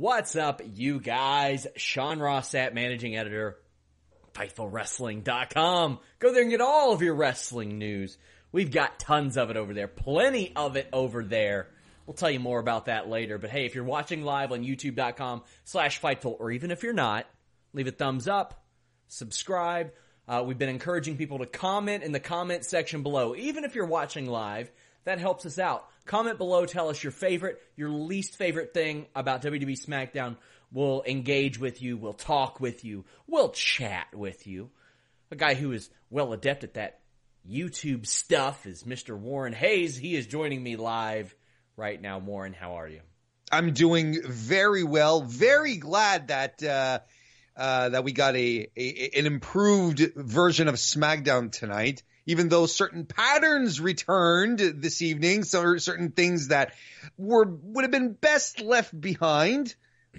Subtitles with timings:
[0.00, 1.66] What's up, you guys?
[1.76, 3.58] Sean Ross Sapp, managing editor,
[4.32, 5.98] FightfulWrestling.com.
[6.18, 8.16] Go there and get all of your wrestling news.
[8.50, 11.68] We've got tons of it over there, plenty of it over there.
[12.06, 13.36] We'll tell you more about that later.
[13.36, 17.26] But hey, if you're watching live on youtube.com slash Fightful, or even if you're not,
[17.74, 18.64] leave a thumbs up,
[19.08, 19.92] subscribe.
[20.26, 23.36] Uh, we've been encouraging people to comment in the comment section below.
[23.36, 24.72] Even if you're watching live,
[25.04, 25.86] that helps us out.
[26.06, 30.36] Comment below, tell us your favorite, your least favorite thing about WWE SmackDown.
[30.72, 34.70] We'll engage with you, we'll talk with you, we'll chat with you.
[35.30, 37.00] A guy who is well adept at that
[37.48, 39.16] YouTube stuff is Mr.
[39.16, 39.96] Warren Hayes.
[39.96, 41.34] He is joining me live
[41.76, 42.18] right now.
[42.18, 43.00] Warren, how are you?
[43.50, 45.22] I'm doing very well.
[45.22, 47.00] Very glad that uh,
[47.56, 52.02] uh, that we got a, a, an improved version of SmackDown tonight.
[52.30, 56.74] Even though certain patterns returned this evening, so certain things that
[57.18, 59.74] were would have been best left behind.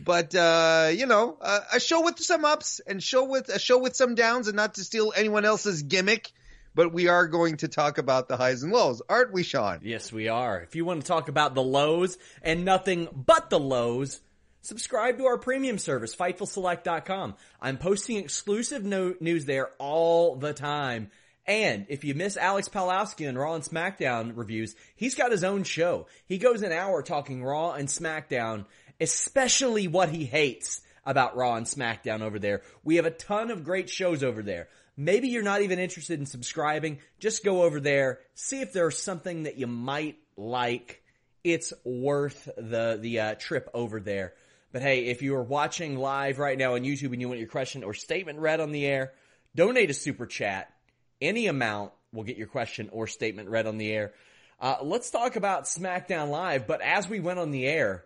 [0.06, 3.78] But uh, you know, uh, a show with some ups and show with a show
[3.78, 6.32] with some downs, and not to steal anyone else's gimmick
[6.74, 9.80] but we are going to talk about the highs and lows, aren't we, Sean?
[9.84, 10.62] Yes, we are.
[10.62, 14.22] If you want to talk about the lows and nothing but the lows,
[14.62, 17.36] subscribe to our premium service, FightfulSelect.com.
[17.62, 21.12] I'm posting exclusive no- news there all the time.
[21.48, 25.64] And if you miss Alex Palowski and Raw and SmackDown reviews, he's got his own
[25.64, 26.08] show.
[26.28, 28.66] He goes an hour talking Raw and SmackDown,
[29.00, 32.62] especially what he hates about Raw and SmackDown over there.
[32.84, 34.70] We have a ton of great shows over there.
[34.96, 37.00] Maybe you're not even interested in subscribing.
[37.20, 41.02] Just go over there, see if there's something that you might like.
[41.44, 44.34] It's worth the the uh, trip over there.
[44.72, 47.50] But hey, if you are watching live right now on YouTube and you want your
[47.50, 49.14] question or statement read on the air,
[49.56, 50.72] donate a super chat.
[51.22, 54.14] Any amount will get your question or statement read on the air.
[54.60, 56.68] Uh, let's talk about SmackDown Live.
[56.68, 58.04] But as we went on the air,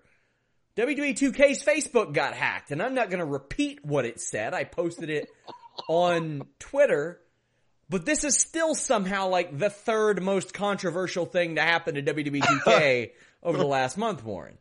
[0.77, 4.53] WWE 2K's Facebook got hacked, and I'm not going to repeat what it said.
[4.53, 5.29] I posted it
[5.89, 7.19] on Twitter,
[7.89, 12.41] but this is still somehow like the third most controversial thing to happen to WWE
[12.41, 13.11] 2K
[13.43, 14.57] over the last month, Warren.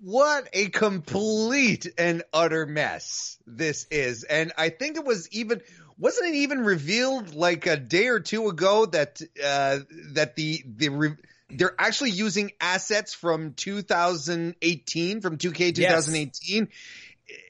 [0.00, 4.22] What a complete and utter mess this is.
[4.22, 5.60] And I think it was even
[5.98, 9.78] wasn't it even revealed like a day or two ago that uh
[10.12, 11.16] that the the re-
[11.50, 16.64] they're actually using assets from 2018 from 2K 2018.
[16.64, 16.68] Yes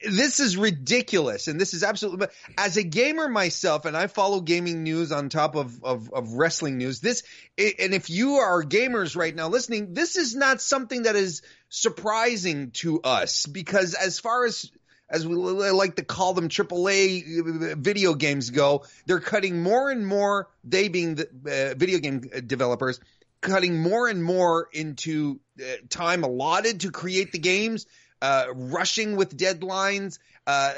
[0.03, 2.27] this is ridiculous and this is absolutely
[2.57, 6.77] as a gamer myself and i follow gaming news on top of, of, of, wrestling
[6.77, 7.23] news this
[7.57, 12.71] and if you are gamers right now listening this is not something that is surprising
[12.71, 14.69] to us because as far as
[15.09, 20.49] as we like to call them AAA video games go they're cutting more and more
[20.63, 22.99] they being the uh, video game developers
[23.41, 27.85] cutting more and more into uh, time allotted to create the games
[28.21, 30.73] uh, rushing with deadlines, uh,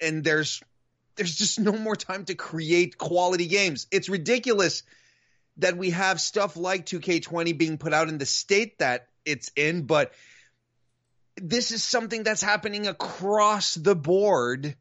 [0.00, 0.62] and there's
[1.16, 3.86] there's just no more time to create quality games.
[3.90, 4.82] It's ridiculous
[5.58, 9.82] that we have stuff like 2K20 being put out in the state that it's in,
[9.82, 10.12] but
[11.40, 14.76] this is something that's happening across the board.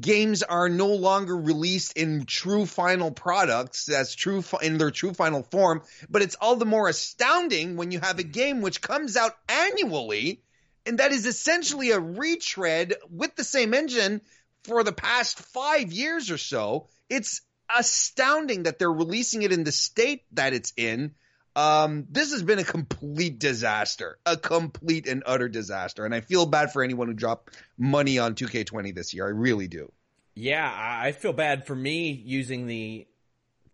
[0.00, 5.42] Games are no longer released in true final products, that's true in their true final
[5.44, 9.32] form, but it's all the more astounding when you have a game which comes out
[9.48, 10.42] annually
[10.84, 14.20] and that is essentially a retread with the same engine
[14.64, 16.88] for the past five years or so.
[17.08, 17.42] It's
[17.74, 21.14] astounding that they're releasing it in the state that it's in.
[21.54, 26.06] Um, this has been a complete disaster, a complete and utter disaster.
[26.06, 29.26] And I feel bad for anyone who dropped money on 2K20 this year.
[29.26, 29.92] I really do.
[30.34, 33.06] Yeah, I feel bad for me using the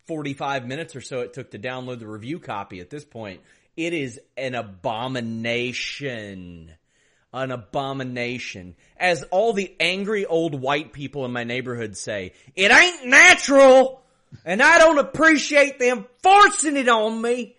[0.07, 3.41] 45 minutes or so it took to download the review copy at this point.
[3.77, 5.93] It is an abomination.
[7.31, 8.75] An abomination.
[8.97, 14.01] As all the angry old white people in my neighborhood say, it ain't natural!
[14.43, 17.55] And I don't appreciate them forcing it on me!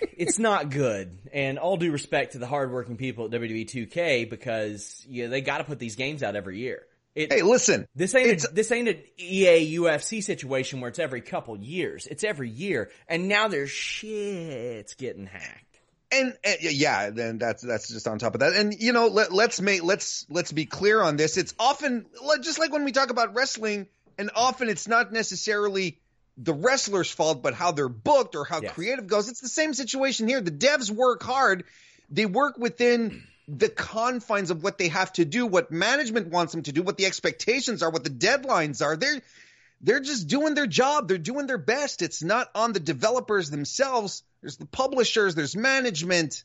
[0.00, 1.18] It's not good.
[1.32, 5.58] And all due respect to the hardworking people at WWE 2K because yeah, they got
[5.58, 6.82] to put these games out every year.
[7.14, 7.88] It, hey, listen.
[7.96, 12.06] This ain't a, this ain't an EA UFC situation where it's every couple years.
[12.06, 15.64] It's every year, and now there's shit's getting hacked.
[16.12, 18.52] And, and, yeah, then that's that's just on top of that.
[18.52, 21.36] And you know, let, let's make let's let's be clear on this.
[21.36, 22.06] It's often
[22.40, 25.98] just like when we talk about wrestling, and often it's not necessarily
[26.38, 28.72] the wrestler's fault, but how they're booked or how yes.
[28.72, 29.28] creative goes.
[29.28, 30.40] It's the same situation here.
[30.40, 31.64] The devs work hard.
[32.10, 36.62] They work within the confines of what they have to do, what management wants them
[36.62, 38.96] to do, what the expectations are, what the deadlines are.
[38.96, 39.20] They're
[39.80, 41.08] they're just doing their job.
[41.08, 42.02] They're doing their best.
[42.02, 44.22] It's not on the developers themselves.
[44.40, 46.44] There's the publishers, there's management.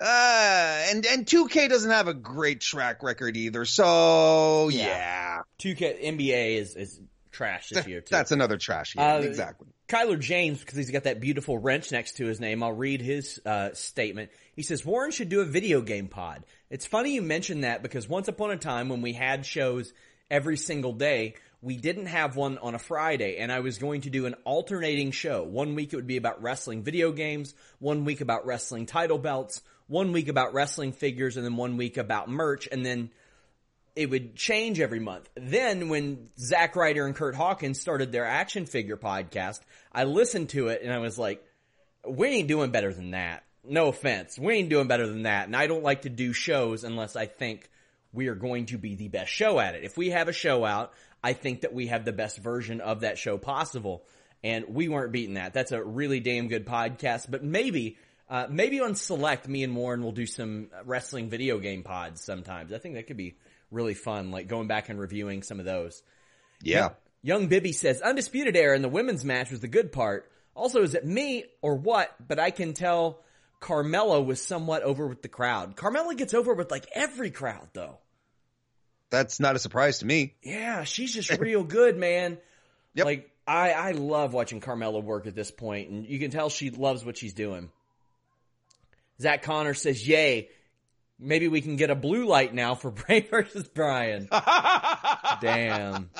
[0.00, 3.64] Uh, and and 2K doesn't have a great track record either.
[3.64, 5.42] So yeah, yeah.
[5.60, 7.00] 2K NBA is is
[7.38, 8.10] trash this year too.
[8.10, 9.04] That's another trash year.
[9.04, 9.68] Uh, exactly.
[9.88, 12.62] Kyler James, because he's got that beautiful wrench next to his name.
[12.62, 14.30] I'll read his uh, statement.
[14.54, 16.44] He says Warren should do a video game pod.
[16.68, 19.92] It's funny you mentioned that because once upon a time when we had shows
[20.30, 24.10] every single day, we didn't have one on a Friday, and I was going to
[24.10, 25.42] do an alternating show.
[25.44, 29.62] One week it would be about wrestling video games, one week about wrestling title belts,
[29.86, 33.10] one week about wrestling figures, and then one week about merch, and then
[33.98, 35.28] it would change every month.
[35.34, 39.58] Then when Zack Ryder and Kurt Hawkins started their action figure podcast,
[39.90, 41.44] I listened to it and I was like,
[42.08, 43.42] we ain't doing better than that.
[43.64, 44.38] No offense.
[44.38, 45.46] We ain't doing better than that.
[45.46, 47.68] And I don't like to do shows unless I think
[48.12, 49.82] we are going to be the best show at it.
[49.82, 53.00] If we have a show out, I think that we have the best version of
[53.00, 54.04] that show possible.
[54.44, 55.54] And we weren't beating that.
[55.54, 57.96] That's a really damn good podcast, but maybe
[58.30, 62.72] uh, maybe on Select, me and Warren will do some wrestling video game pods sometimes.
[62.72, 63.36] I think that could be
[63.70, 66.02] really fun, like going back and reviewing some of those.
[66.62, 66.78] Yeah.
[66.78, 66.92] Young,
[67.22, 70.30] Young Bibby says, Undisputed Era in the women's match was the good part.
[70.54, 72.14] Also, is it me or what?
[72.26, 73.20] But I can tell
[73.60, 75.76] Carmella was somewhat over with the crowd.
[75.76, 77.98] Carmella gets over with like every crowd though.
[79.10, 80.34] That's not a surprise to me.
[80.42, 82.38] Yeah, she's just real good, man.
[82.94, 83.06] Yep.
[83.06, 86.70] Like I, I love watching Carmella work at this point, and you can tell she
[86.70, 87.70] loves what she's doing.
[89.20, 90.50] Zach Connor says, "Yay,
[91.18, 94.28] maybe we can get a blue light now for Bray versus Brian.
[95.40, 96.10] Damn.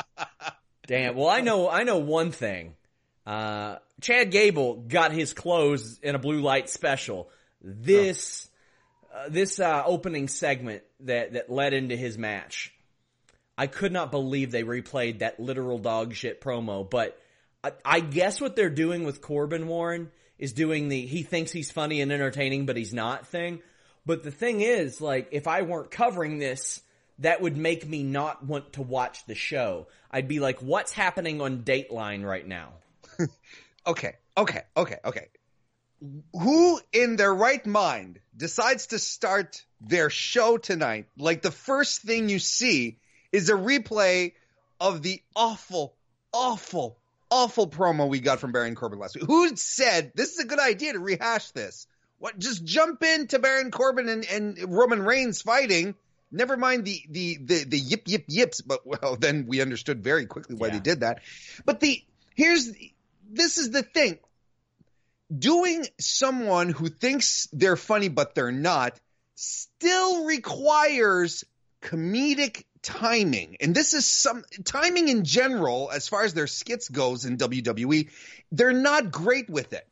[0.86, 1.16] Damn.
[1.16, 2.74] Well, I know, I know one thing.
[3.26, 7.30] Uh, Chad Gable got his clothes in a blue light special.
[7.60, 8.48] This,
[9.12, 9.18] oh.
[9.18, 12.72] uh, this, uh, opening segment that, that led into his match.
[13.56, 17.20] I could not believe they replayed that literal dog shit promo, but
[17.62, 21.70] I, I guess what they're doing with Corbin Warren is doing the, he thinks he's
[21.70, 23.60] funny and entertaining, but he's not thing
[24.08, 26.80] but the thing is, like, if I weren't covering this,
[27.18, 29.86] that would make me not want to watch the show.
[30.10, 32.70] I'd be like, what's happening on Dateline right now?
[33.86, 35.28] okay, okay, okay, okay.
[36.32, 41.08] Who in their right mind decides to start their show tonight?
[41.18, 43.00] Like the first thing you see
[43.30, 44.32] is a replay
[44.80, 45.94] of the awful,
[46.32, 46.96] awful,
[47.30, 49.26] awful promo we got from Baron Corbin last week.
[49.26, 51.86] Who said this is a good idea to rehash this?
[52.18, 52.38] What?
[52.38, 55.94] Just jump into Baron Corbin and, and Roman Reigns fighting.
[56.30, 60.26] Never mind the the the the yip yip yips, but well, then we understood very
[60.26, 60.72] quickly why yeah.
[60.74, 61.22] they did that.
[61.64, 62.70] But the here's
[63.30, 64.18] this is the thing.
[65.36, 68.98] Doing someone who thinks they're funny but they're not
[69.34, 71.44] still requires
[71.82, 73.56] comedic timing.
[73.60, 78.10] And this is some timing in general, as far as their skits goes in WWE,
[78.50, 79.86] they're not great with it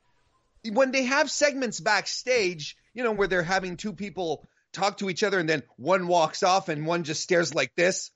[0.72, 5.22] when they have segments backstage, you know, where they're having two people talk to each
[5.22, 8.10] other and then one walks off and one just stares like this.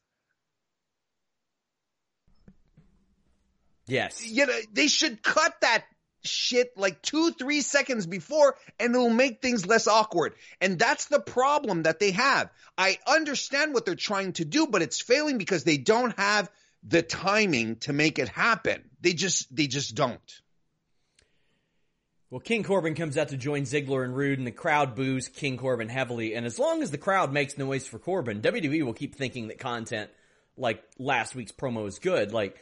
[3.87, 4.25] Yes.
[4.25, 5.85] You know, they should cut that
[6.23, 10.35] shit like two, three seconds before and it'll make things less awkward.
[10.61, 12.51] And that's the problem that they have.
[12.77, 16.51] I understand what they're trying to do, but it's failing because they don't have
[16.87, 18.83] the timing to make it happen.
[19.01, 20.41] They just, they just don't.
[22.31, 25.57] Well, King Corbin comes out to join Ziggler and Roode, and the crowd boos King
[25.57, 26.37] Corbin heavily.
[26.37, 29.59] And as long as the crowd makes noise for Corbin, WWE will keep thinking that
[29.59, 30.11] content
[30.57, 32.33] like last week's promo is good.
[32.33, 32.57] Like,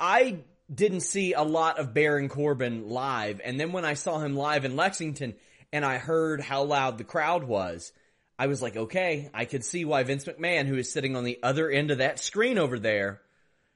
[0.00, 0.38] I
[0.74, 4.64] didn't see a lot of Baron Corbin live, and then when I saw him live
[4.64, 5.34] in Lexington
[5.70, 7.92] and I heard how loud the crowd was,
[8.38, 11.38] I was like, okay, I could see why Vince McMahon, who is sitting on the
[11.42, 13.20] other end of that screen over there,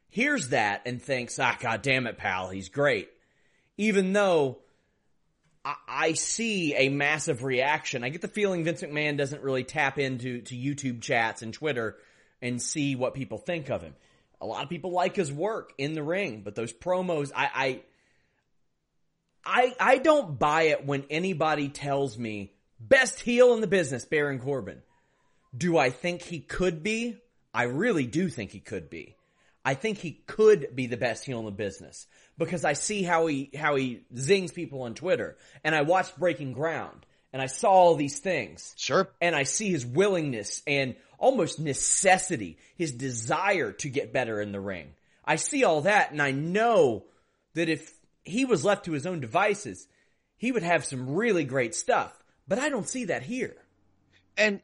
[0.08, 3.10] hears that and thinks, ah, god damn it, pal, he's great.
[3.76, 4.60] Even though
[5.88, 8.04] I, see a massive reaction.
[8.04, 11.96] I get the feeling Vince McMahon doesn't really tap into to YouTube chats and Twitter
[12.40, 13.94] and see what people think of him.
[14.40, 17.80] A lot of people like his work in the ring, but those promos, I, I,
[19.44, 24.38] I, I don't buy it when anybody tells me best heel in the business, Baron
[24.38, 24.82] Corbin.
[25.56, 27.16] Do I think he could be?
[27.52, 29.16] I really do think he could be.
[29.64, 32.06] I think he could be the best heel in the business
[32.38, 36.52] because I see how he how he zings people on Twitter, and I watched Breaking
[36.52, 38.74] Ground, and I saw all these things.
[38.76, 39.08] Sure.
[39.20, 44.60] And I see his willingness and almost necessity, his desire to get better in the
[44.60, 44.92] ring.
[45.24, 47.04] I see all that, and I know
[47.54, 49.88] that if he was left to his own devices,
[50.36, 52.12] he would have some really great stuff.
[52.46, 53.56] But I don't see that here.
[54.38, 54.60] And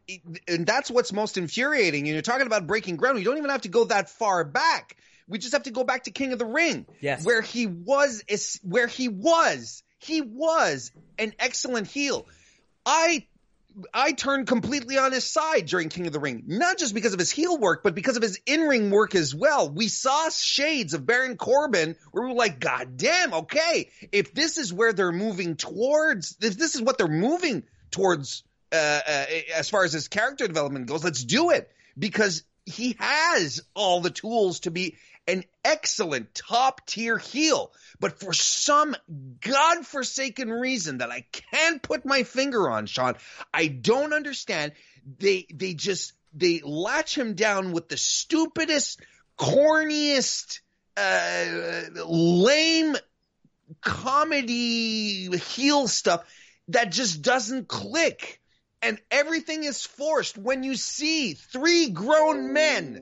[0.47, 2.05] and that's what's most infuriating.
[2.05, 3.19] And you're talking about breaking ground.
[3.19, 4.97] You don't even have to go that far back.
[5.29, 7.25] We just have to go back to King of the Ring, Yes.
[7.25, 12.26] where he was, is where he was, he was an excellent heel.
[12.85, 13.26] I
[13.95, 17.19] I turned completely on his side during King of the Ring, not just because of
[17.19, 19.71] his heel work, but because of his in-ring work as well.
[19.71, 24.59] We saw shades of Baron Corbin where we were like, God damn, okay, if this
[24.59, 29.25] is where they're moving towards, if this is what they're moving towards, uh, uh,
[29.55, 34.11] as far as his character development goes, let's do it because he has all the
[34.11, 37.73] tools to be an excellent top tier heel.
[38.00, 38.97] But for some
[39.41, 43.14] godforsaken reason that I can't put my finger on, Sean,
[43.52, 44.73] I don't understand.
[45.19, 49.00] They, they just, they latch him down with the stupidest,
[49.38, 50.61] corniest,
[50.97, 52.97] uh, lame
[53.81, 56.25] comedy heel stuff
[56.69, 58.41] that just doesn't click.
[58.83, 63.00] And everything is forced when you see three grown men,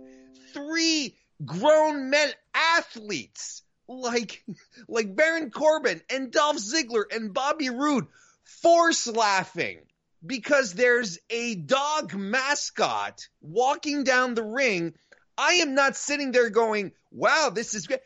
[0.53, 4.45] three grown men athletes like
[4.89, 8.07] like Baron Corbin and Dolph Ziggler and Bobby Roode
[8.45, 9.81] force laughing
[10.25, 14.95] because there's a dog mascot walking down the ring.
[15.37, 18.01] I am not sitting there going, "Wow, this is great."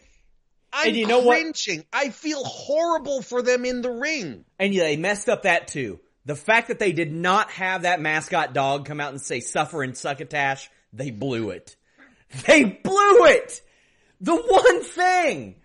[0.73, 1.41] I'm And you know what?
[1.41, 1.85] cringing.
[1.93, 4.45] I feel horrible for them in the ring.
[4.59, 6.01] And yeah, they messed up that too.
[6.25, 9.83] The fact that they did not have that mascot dog come out and say suffer
[9.83, 11.77] and succotash, they blew it.
[12.47, 13.61] They blew it!
[14.21, 15.57] The one thing!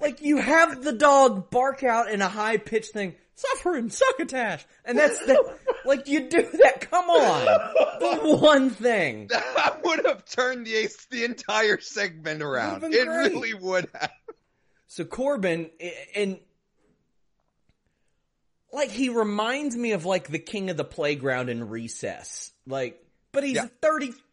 [0.00, 4.64] Like you have the dog bark out in a high pitched thing, suffer and succotash!
[4.84, 7.44] And that's the, like you do that, come on!
[8.00, 9.28] The one thing.
[9.56, 12.84] That would have turned the the entire segment around.
[12.84, 14.10] It really would have.
[14.88, 15.70] So Corbin,
[16.14, 16.38] and
[18.72, 22.52] like he reminds me of like the king of the playground in Recess.
[22.66, 23.64] Like, but he's Yeah.
[23.66, 23.70] a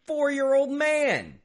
[0.10, 1.40] 34 year old man.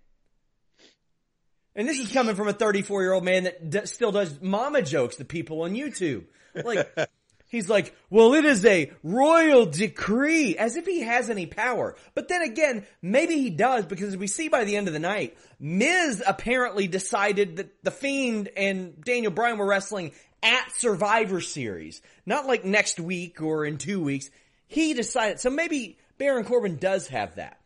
[1.77, 4.81] And this is coming from a 34 year old man that d- still does mama
[4.81, 6.25] jokes to people on YouTube.
[6.55, 6.89] Like,
[7.49, 11.95] he's like, well, it is a royal decree, as if he has any power.
[12.15, 15.01] But then again, maybe he does, because as we see by the end of the
[15.01, 22.01] night, Miz apparently decided that The Fiend and Daniel Bryan were wrestling at Survivor Series.
[22.25, 24.31] Not like next week or in two weeks.
[24.69, 27.59] He decided, so maybe Baron Corbin does have that.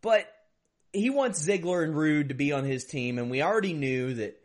[0.00, 0.32] But
[0.92, 4.40] he wants Ziggler and Roode to be on his team, and we already knew that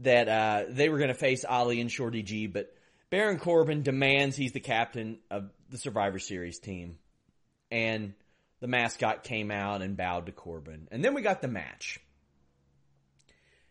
[0.00, 2.46] that uh, they were going to face Ali and Shorty G.
[2.46, 2.72] But
[3.10, 6.98] Baron Corbin demands he's the captain of the Survivor Series team,
[7.70, 8.14] and
[8.60, 12.00] the mascot came out and bowed to Corbin, and then we got the match.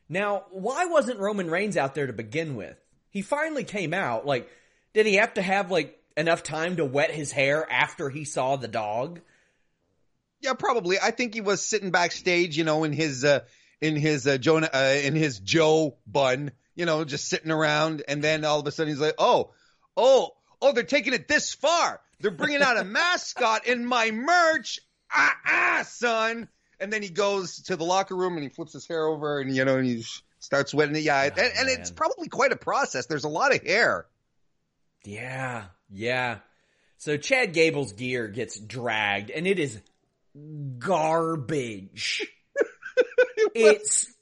[0.10, 2.78] Now, why wasn't Roman Reigns out there to begin with?
[3.10, 4.26] He finally came out.
[4.26, 4.50] Like,
[4.94, 8.56] did he have to have like enough time to wet his hair after he saw
[8.56, 9.22] the dog?
[10.48, 10.98] Yeah, probably.
[10.98, 13.42] I think he was sitting backstage, you know, in his uh
[13.82, 18.24] in his uh, Jonah uh, in his Joe bun, you know, just sitting around, and
[18.24, 19.52] then all of a sudden he's like, "Oh,
[19.98, 20.30] oh,
[20.62, 22.00] oh, they're taking it this far.
[22.22, 24.80] They're bringing out a mascot in my merch.
[25.12, 26.48] Ah, ah, son."
[26.80, 29.54] And then he goes to the locker room and he flips his hair over, and
[29.54, 30.06] you know, and he
[30.40, 31.04] starts wetting it.
[31.04, 33.06] Yeah, and, and it's probably quite a process.
[33.08, 34.06] There's a lot of hair.
[35.04, 36.38] Yeah, yeah.
[36.98, 39.80] So Chad Gable's gear gets dragged and it is
[40.78, 42.26] garbage.
[43.56, 44.14] it's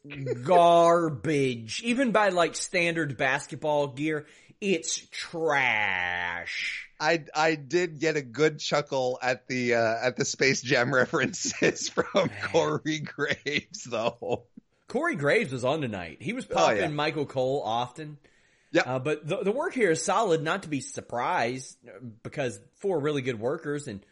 [0.43, 1.81] garbage.
[1.83, 4.25] Even by like standard basketball gear,
[4.61, 6.87] It's trash.
[6.99, 11.89] I I did get a good chuckle at the uh, at the Space Jam references
[11.89, 14.45] from Corey Graves though.
[14.87, 16.19] Corey Graves was on tonight.
[16.21, 16.87] He was Oh, popping yeah.
[16.87, 18.17] Michael Cole often.
[18.71, 18.83] Yeah.
[18.85, 21.77] Uh, but the, the work here is solid, not to be surprised,
[22.23, 24.05] because four really good workers, and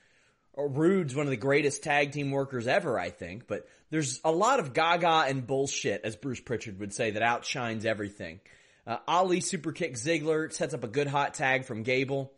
[0.55, 3.47] Roode's one of the greatest tag team workers ever, I think.
[3.47, 7.85] But there's a lot of gaga and bullshit, as Bruce Pritchard would say, that outshines
[7.85, 8.39] everything.
[8.85, 12.31] Uh, Ali super kick Ziggler sets up a good hot tag from Gable.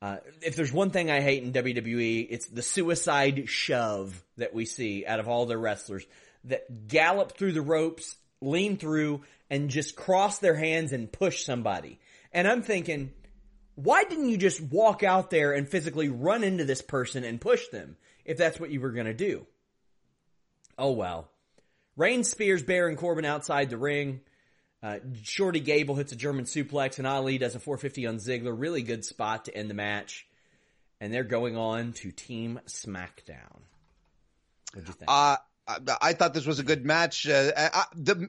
[0.00, 4.64] Uh, if there's one thing I hate in WWE, it's the suicide shove that we
[4.64, 6.04] see out of all their wrestlers
[6.44, 12.00] that gallop through the ropes, lean through, and just cross their hands and push somebody.
[12.32, 13.12] And I'm thinking,
[13.74, 17.68] why didn't you just walk out there and physically run into this person and push
[17.68, 19.46] them if that's what you were going to do?
[20.78, 21.28] Oh well.
[21.96, 24.20] Reigns spears Baron Corbin outside the ring.
[24.82, 28.54] Uh, Shorty Gable hits a German suplex, and Ali does a 450 on Ziggler.
[28.54, 30.26] Really good spot to end the match.
[31.00, 33.62] And they're going on to Team SmackDown.
[34.72, 35.08] What'd you think?
[35.08, 37.28] Uh, I, I thought this was a good match.
[37.28, 38.28] Uh, I, the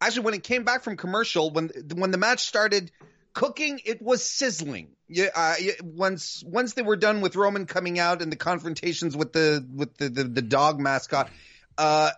[0.00, 2.90] actually when it came back from commercial, when when the match started
[3.36, 4.88] cooking, it was sizzling.
[5.08, 9.32] Yeah, uh, once once they were done with Roman coming out and the confrontations with
[9.32, 11.30] the with the the, the dog mascot,
[11.78, 12.10] uh,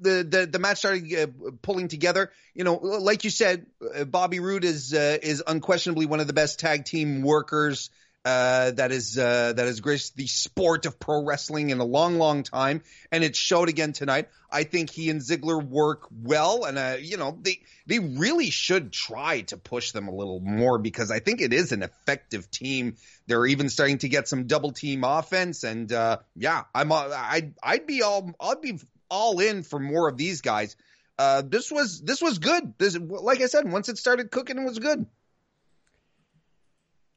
[0.00, 1.26] the the the match started uh,
[1.60, 2.32] pulling together.
[2.54, 6.32] You know, like you said, uh, Bobby Roode is uh, is unquestionably one of the
[6.32, 7.90] best tag team workers
[8.24, 12.18] uh, that is uh, that has graced the sport of pro wrestling in a long,
[12.18, 14.28] long time, and it showed again tonight.
[14.50, 18.92] I think he and Ziggler work well, and uh, you know they they really should
[18.92, 22.96] try to push them a little more because I think it is an effective team.
[23.26, 27.54] They're even starting to get some double team offense, and uh, yeah, I'm uh, I'd
[27.60, 28.78] I'd be all I'd be
[29.10, 30.76] all in for more of these guys.
[31.18, 32.74] Uh, this was this was good.
[32.78, 35.06] This, like I said, once it started cooking, it was good.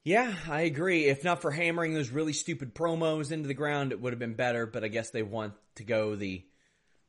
[0.05, 1.05] Yeah, I agree.
[1.05, 4.35] If not for hammering those really stupid promos into the ground, it would have been
[4.35, 4.65] better.
[4.65, 6.45] But I guess they want to go the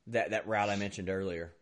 [0.07, 1.53] that that route I mentioned earlier.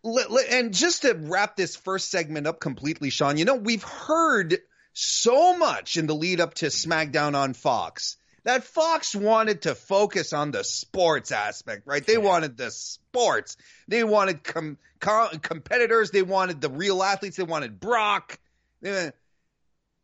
[0.49, 4.57] And just to wrap this first segment up completely, Sean, you know, we've heard
[4.93, 10.31] so much in the lead up to SmackDown on Fox that Fox wanted to focus
[10.31, 12.05] on the sports aspect, right?
[12.05, 13.57] They wanted the sports.
[13.87, 16.11] They wanted com- com- competitors.
[16.11, 17.37] They wanted the real athletes.
[17.37, 18.39] They wanted Brock.
[18.81, 19.11] They-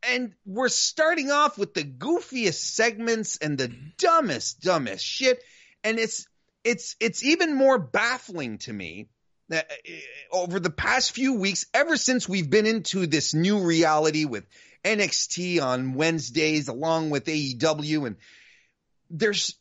[0.07, 5.43] and we're starting off with the goofiest segments and the dumbest, dumbest shit.
[5.83, 6.27] And it's
[6.63, 9.09] it's it's even more baffling to me
[9.49, 14.25] that uh, over the past few weeks, ever since we've been into this new reality
[14.25, 14.45] with
[14.83, 18.15] NXT on Wednesdays, along with AEW, and
[19.09, 19.55] there's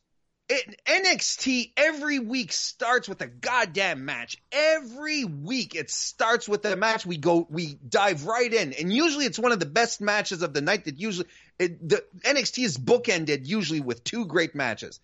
[0.50, 4.36] it, NXT every week starts with a goddamn match.
[4.50, 7.06] Every week it starts with a match.
[7.06, 10.52] We go, we dive right in, and usually it's one of the best matches of
[10.52, 10.86] the night.
[10.86, 14.98] That usually it, the NXT is bookended usually with two great matches.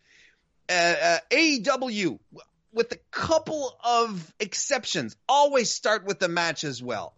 [0.68, 2.18] Uh, uh, AEW,
[2.72, 7.14] with a couple of exceptions, always start with the match as well.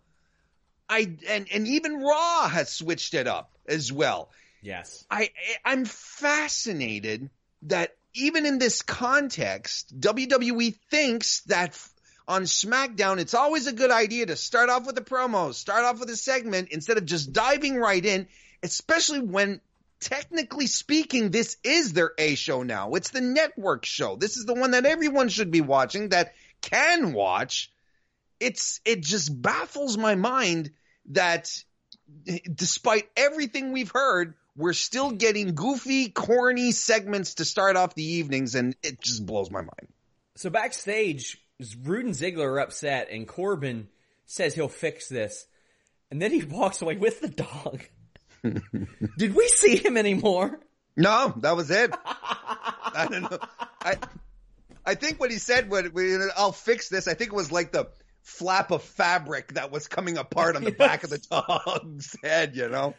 [0.87, 4.29] I and and even Raw has switched it up as well.
[4.61, 5.07] Yes.
[5.11, 5.31] I
[5.65, 7.31] I'm fascinated
[7.63, 11.79] that even in this context, WWE thinks that
[12.27, 15.99] on SmackDown it's always a good idea to start off with a promo, start off
[16.01, 18.29] with a segment instead of just diving right in,
[18.63, 19.61] especially when
[20.01, 22.93] technically speaking this is their A show now.
[22.95, 24.17] It's the network show.
[24.17, 27.73] This is the one that everyone should be watching that can watch.
[28.41, 30.71] It's it just baffles my mind
[31.11, 31.51] that
[32.55, 38.57] despite everything we've heard, we're still getting goofy, corny segments to start off the evenings,
[38.57, 39.89] and it just blows my mind.
[40.35, 41.39] So backstage,
[41.85, 43.89] Roode and Ziggler are upset, and Corbin
[44.27, 45.47] says he'll fix this,
[46.11, 47.83] and then he walks away with the dog.
[49.17, 50.59] Did we see him anymore?
[50.97, 51.93] No, that was it.
[52.05, 53.39] I don't know.
[53.81, 53.97] I
[54.85, 57.07] I think what he said when when I'll fix this.
[57.07, 57.89] I think it was like the
[58.23, 62.57] flap of fabric that was coming apart on the back of the dog's head.
[62.57, 62.95] You know.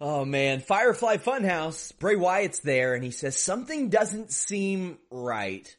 [0.00, 1.96] Oh man, Firefly Funhouse.
[1.98, 5.76] Bray Wyatt's there, and he says something doesn't seem right,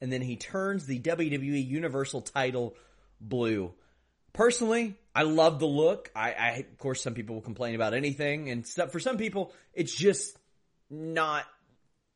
[0.00, 2.76] and then he turns the WWE Universal title
[3.20, 3.72] blue.
[4.32, 6.08] Personally, I love the look.
[6.14, 8.92] I, I of course, some people will complain about anything, and stuff.
[8.92, 10.38] For some people, it's just
[10.88, 11.44] not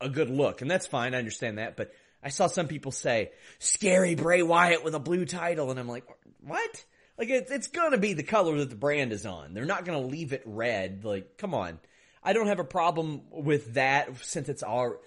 [0.00, 1.12] a good look, and that's fine.
[1.12, 1.90] I understand that, but
[2.22, 6.04] I saw some people say "scary Bray Wyatt with a blue title," and I'm like,
[6.38, 6.84] what?
[7.18, 9.54] Like it's it's gonna be the color that the brand is on.
[9.54, 11.04] They're not gonna leave it red.
[11.04, 11.78] Like, come on.
[12.22, 14.98] I don't have a problem with that since it's our.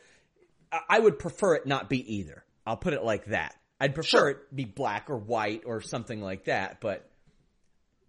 [0.89, 2.44] I- would prefer it not be either.
[2.65, 3.56] I'll put it like that.
[3.80, 4.30] I'd prefer Sure.
[4.30, 6.82] it be black or white or something like that.
[6.82, 7.10] But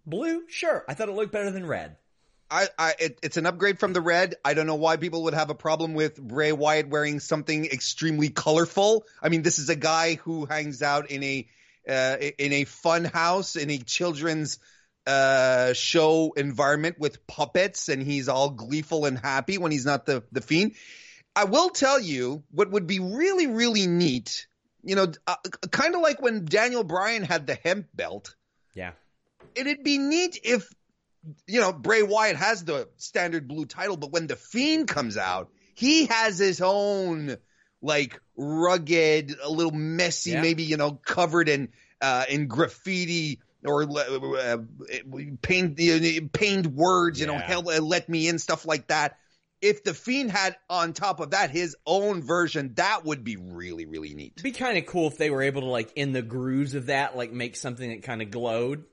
[0.05, 0.83] blue, sure.
[0.87, 1.95] I thought it looked better than red.
[2.49, 4.35] I, I it, it's an upgrade from the red.
[4.45, 8.29] I don't know why people would have a problem with Bray Wyatt wearing something extremely
[8.29, 9.05] colorful.
[9.21, 11.47] I mean, this is a guy who hangs out in a
[11.87, 14.59] uh, in a fun house in a children's
[15.05, 20.23] uh, show environment with puppets, and he's all gleeful and happy when he's not the
[20.31, 20.75] the fiend.
[21.35, 24.47] I will tell you what would be really really neat.
[24.83, 25.35] You know, uh,
[25.71, 28.35] kind of like when Daniel Bryan had the hemp belt.
[28.73, 28.91] Yeah.
[29.55, 30.69] It'd be neat if
[31.45, 35.49] you know, Bray Wyatt has the standard blue title, but when the Fiend comes out,
[35.73, 37.37] he has his own
[37.81, 40.41] like rugged, a little messy, yeah.
[40.41, 41.69] maybe you know, covered in
[42.01, 44.57] uh, in graffiti or uh,
[45.41, 45.77] paint
[46.31, 47.33] painted words, you yeah.
[47.33, 49.17] know, hell, let me in, stuff like that.
[49.59, 53.87] If the Fiend had on top of that his own version, that would be really,
[53.87, 54.33] really neat.
[54.35, 56.87] It'd be kind of cool if they were able to like in the grooves of
[56.87, 58.83] that, like make something that kind of glowed.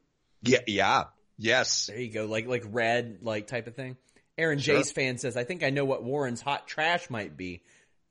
[0.42, 1.04] Yeah, yeah,
[1.38, 1.86] Yes.
[1.86, 2.26] There you go.
[2.26, 3.96] Like like red like type of thing.
[4.36, 4.82] Aaron sure.
[4.82, 7.62] Fan says, I think I know what Warren's hot trash might be.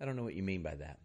[0.04, 1.00] I don't know what you mean by that.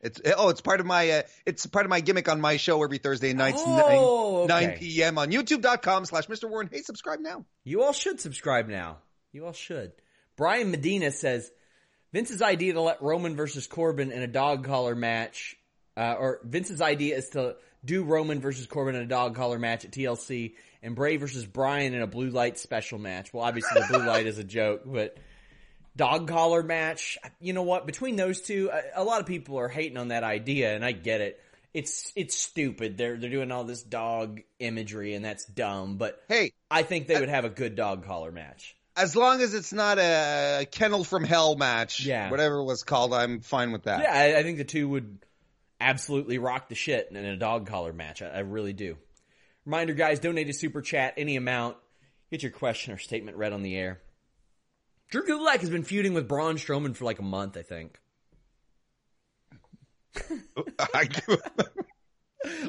[0.00, 2.84] It's oh, it's part of my uh, it's part of my gimmick on my show
[2.84, 4.66] every Thursday nights oh, 9, okay.
[4.68, 5.18] 9 p.m.
[5.18, 6.48] on youtube.com slash Mr.
[6.48, 6.68] Warren.
[6.70, 7.44] Hey, subscribe now.
[7.64, 8.98] You all should subscribe now.
[9.32, 9.90] You all should.
[10.36, 11.50] Brian Medina says
[12.12, 15.56] Vince's idea to let Roman versus Corbin in a dog collar match,
[15.96, 19.84] uh, or Vince's idea is to do Roman versus Corbin in a dog collar match
[19.84, 23.34] at TLC and Bray versus Bryan in a blue light special match.
[23.34, 25.16] Well, obviously the blue light is a joke, but
[25.98, 27.18] dog collar match.
[27.40, 27.84] You know what?
[27.84, 30.92] Between those two, a, a, lot of people are hating on that idea, and I
[30.92, 31.42] get it.
[31.74, 32.96] It's it's stupid.
[32.96, 35.98] They're they're doing all this dog imagery, and that's dumb.
[35.98, 38.74] But hey, I think they would have a good dog collar match.
[38.96, 43.12] As long as it's not a kennel from hell match, yeah, whatever it was called,
[43.12, 44.00] I'm fine with that.
[44.00, 45.18] Yeah, I, I think the two would
[45.78, 48.22] absolutely rock the shit in a dog collar match.
[48.22, 48.96] I, I really do.
[49.66, 51.76] Reminder, guys, donate a super chat, any amount.
[52.30, 54.00] Get your question or statement read on the air.
[55.10, 57.98] Drew Gulak has been feuding with Braun Strowman for like a month, I think.
[60.94, 61.22] like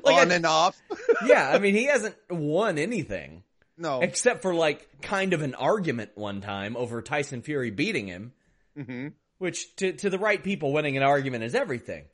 [0.04, 0.82] on I, and off.
[1.25, 3.43] yeah, I mean, he hasn't won anything.
[3.78, 4.02] No.
[4.02, 8.34] Except for like kind of an argument one time over Tyson Fury beating him.
[8.78, 9.08] Mm-hmm.
[9.38, 12.06] Which to, to the right people, winning an argument is everything.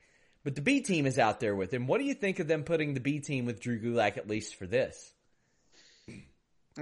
[0.44, 1.88] But the B team is out there with him.
[1.88, 4.56] What do you think of them putting the B team with Drew Gulak at least
[4.56, 5.15] for this?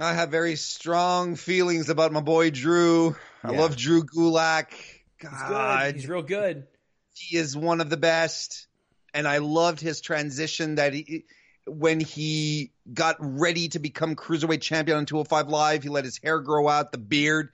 [0.00, 3.16] I have very strong feelings about my boy Drew.
[3.42, 4.72] I love Drew Gulak.
[5.18, 6.66] God, he's, he's real good.
[7.14, 8.66] He is one of the best,
[9.12, 11.24] and I loved his transition that he
[11.66, 15.82] when he got ready to become cruiserweight champion on 205 Live.
[15.82, 17.50] He let his hair grow out, the beard,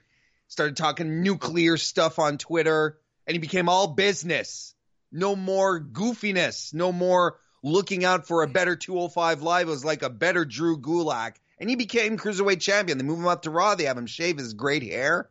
[0.47, 4.73] started talking nuclear stuff on Twitter, and he became all business
[5.11, 9.67] no more goofiness, no more looking out for a better 205 live.
[9.67, 11.35] It was like a better Drew Gulak.
[11.61, 12.97] And he became cruiserweight champion.
[12.97, 13.75] They move him up to Raw.
[13.75, 15.29] They have him shave his great hair.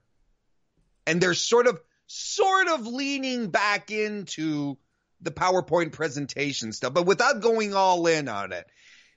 [1.07, 4.79] And they're sort of, sort of leaning back into
[5.21, 8.67] the PowerPoint presentation stuff, but without going all in on it.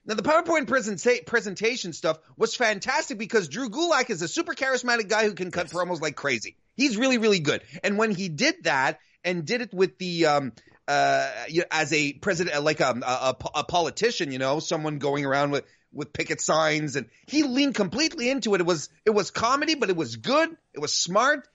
[0.04, 5.08] Now, the PowerPoint presenta- presentation stuff was fantastic because Drew Gulak is a super charismatic
[5.08, 5.72] guy who can cut yes.
[5.72, 6.56] promos like crazy.
[6.74, 7.62] He's really, really good.
[7.82, 10.52] And when he did that, and did it with the um
[10.86, 15.24] uh you know, as a president like a, a a politician, you know, someone going
[15.24, 18.60] around with with picket signs and he leaned completely into it.
[18.60, 20.50] It was it was comedy, but it was good.
[20.72, 21.48] It was smart.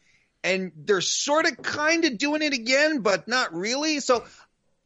[0.43, 3.99] And they're sort of kind of doing it again, but not really.
[3.99, 4.23] So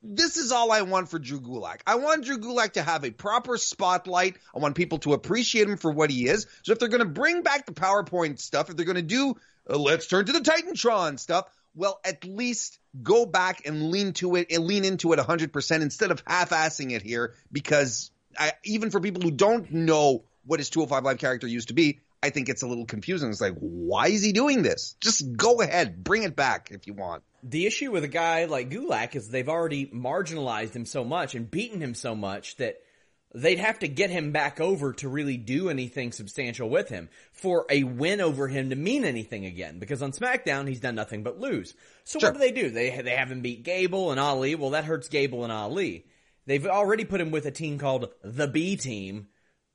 [0.01, 1.81] this is all I want for Drew Gulak.
[1.85, 4.37] I want Drew Gulak to have a proper spotlight.
[4.55, 6.47] I want people to appreciate him for what he is.
[6.63, 9.35] So if they're going to bring back the PowerPoint stuff, if they're going to do
[9.69, 14.35] uh, let's turn to the Titantron stuff, well, at least go back and lean to
[14.35, 18.99] it and lean into it 100% instead of half-assing it here because I, even for
[18.99, 22.61] people who don't know what his 205 Live character used to be, I think it's
[22.61, 23.29] a little confusing.
[23.29, 24.95] It's like, why is he doing this?
[25.01, 27.23] Just go ahead, bring it back if you want.
[27.43, 31.49] The issue with a guy like Gulak is they've already marginalized him so much and
[31.49, 32.77] beaten him so much that–
[33.33, 37.65] they'd have to get him back over to really do anything substantial with him for
[37.69, 39.79] a win over him to mean anything again.
[39.79, 41.73] Because on SmackDown, he's done nothing but lose.
[42.03, 42.29] So sure.
[42.29, 42.69] what do they do?
[42.69, 44.55] They they have him beat Gable and Ali.
[44.55, 46.05] Well, that hurts Gable and Ali.
[46.45, 49.27] They've already put him with a team called the B Team,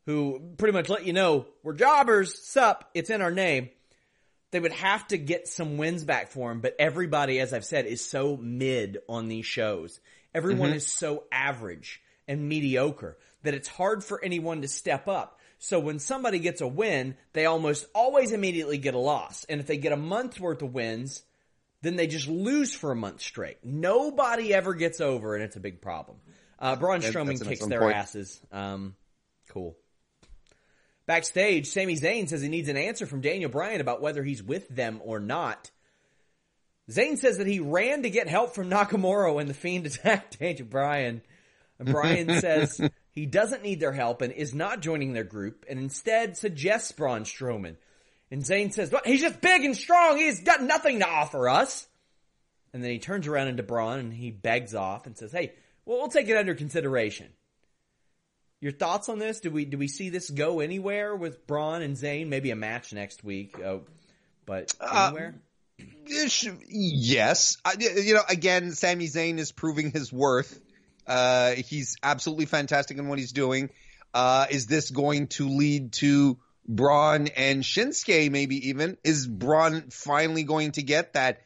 [0.07, 2.47] who pretty much let you know we're jobbers.
[2.47, 2.91] Sup?
[2.95, 3.71] It's in our name.
[4.51, 7.85] They would have to get some wins back for him, but everybody, as I've said,
[7.85, 10.01] is so mid on these shows.
[10.35, 10.77] Everyone mm-hmm.
[10.77, 15.39] is so average and mediocre that it's hard for anyone to step up.
[15.59, 19.45] So when somebody gets a win, they almost always immediately get a loss.
[19.45, 21.23] And if they get a month's worth of wins,
[21.83, 23.59] then they just lose for a month straight.
[23.65, 26.19] Nobody ever gets over, and it's a big problem.
[26.59, 27.97] Uh, Braun Strowman kicks their point.
[27.97, 28.41] asses.
[28.51, 28.97] Um,
[29.51, 29.77] cool.
[31.07, 34.69] Backstage, Sami Zayn says he needs an answer from Daniel Bryan about whether he's with
[34.69, 35.71] them or not.
[36.91, 40.67] Zayn says that he ran to get help from Nakamura when the Fiend attacked Daniel
[40.67, 41.23] Bryan.
[41.79, 42.81] And Bryan says
[43.13, 47.25] he doesn't need their help and is not joining their group and instead suggests Braun
[47.25, 47.77] Strowman.
[48.31, 50.19] And Zayn says, but he's just big and strong.
[50.19, 51.87] He's got nothing to offer us.
[52.75, 55.55] And then he turns around into Braun and he begs off and says, hey,
[55.89, 57.29] well, we'll take it under consideration.
[58.61, 59.41] Your thoughts on this?
[59.41, 62.29] Do we do we see this go anywhere with Braun and Zayn?
[62.29, 63.83] Maybe a match next week, oh,
[64.45, 65.35] but anywhere.
[65.81, 65.85] Uh,
[66.69, 68.23] yes, I, you know.
[68.29, 70.61] Again, Sami Zayn is proving his worth.
[71.07, 73.71] Uh, he's absolutely fantastic in what he's doing.
[74.13, 78.31] Uh, is this going to lead to Braun and Shinsuke?
[78.31, 81.41] Maybe even is Braun finally going to get that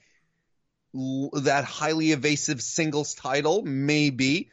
[0.94, 3.62] that highly evasive singles title?
[3.62, 4.50] Maybe.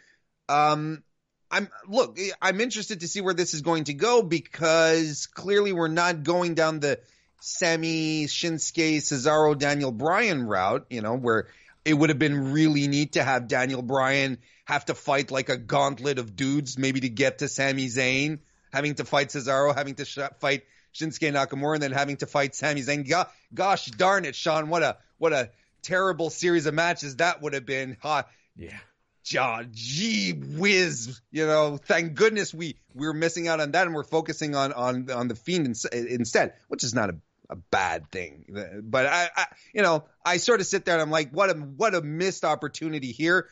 [0.48, 1.04] Um,
[1.52, 5.88] I'm look, I'm interested to see where this is going to go because clearly we're
[5.88, 7.00] not going down the
[7.40, 11.48] Sami Shinsuke Cesaro Daniel Bryan route, you know, where
[11.86, 15.58] it would have been really neat to have Daniel Bryan have to fight like a
[15.58, 18.40] gauntlet of dudes maybe to get to Sami Zayn,
[18.72, 22.54] having to fight Cesaro, having to sh- fight Shinsuke Nakamura and then having to fight
[22.54, 23.08] Sami Zayn.
[23.08, 25.50] Go- gosh darn it, Sean, what a what a
[25.82, 27.98] terrible series of matches that would have been.
[28.02, 28.24] Huh?
[28.56, 28.78] Yeah.
[29.24, 34.04] John, gee whiz, you know, thank goodness we we're missing out on that and we're
[34.04, 37.16] focusing on on on the fiend in, instead, which is not a,
[37.50, 38.46] a bad thing.
[38.82, 41.54] But I, I, you know, I sort of sit there and I'm like, what a
[41.54, 43.48] what a missed opportunity here.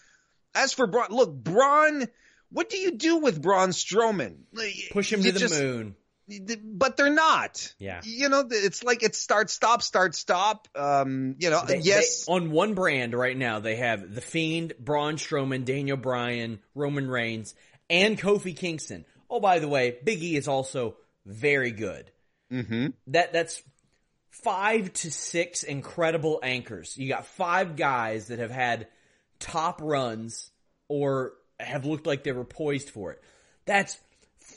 [0.55, 2.07] As for Braun, look, Braun,
[2.49, 4.37] what do you do with Braun Strowman?
[4.91, 5.95] Push him You to the just- moon.
[6.63, 7.73] But they're not.
[7.79, 8.01] Yeah.
[8.03, 10.67] You know, it's like it's start, stop, start, stop.
[10.75, 12.25] Um, you know, They- yes.
[12.25, 17.09] they- on one brand right now, they have The Fiend, Braun Strowman, Daniel Bryan, Roman
[17.09, 17.55] Reigns,
[17.89, 19.05] and Kofi Kingston.
[19.29, 22.11] Oh, by the way, Big E is also very good.
[22.51, 22.87] Mm-hmm.
[23.07, 23.61] That that's
[24.29, 26.95] five to six incredible anchors.
[26.97, 28.87] You got five guys that have had
[29.39, 30.51] top runs
[30.87, 33.21] or have looked like they were poised for it.
[33.65, 33.97] That's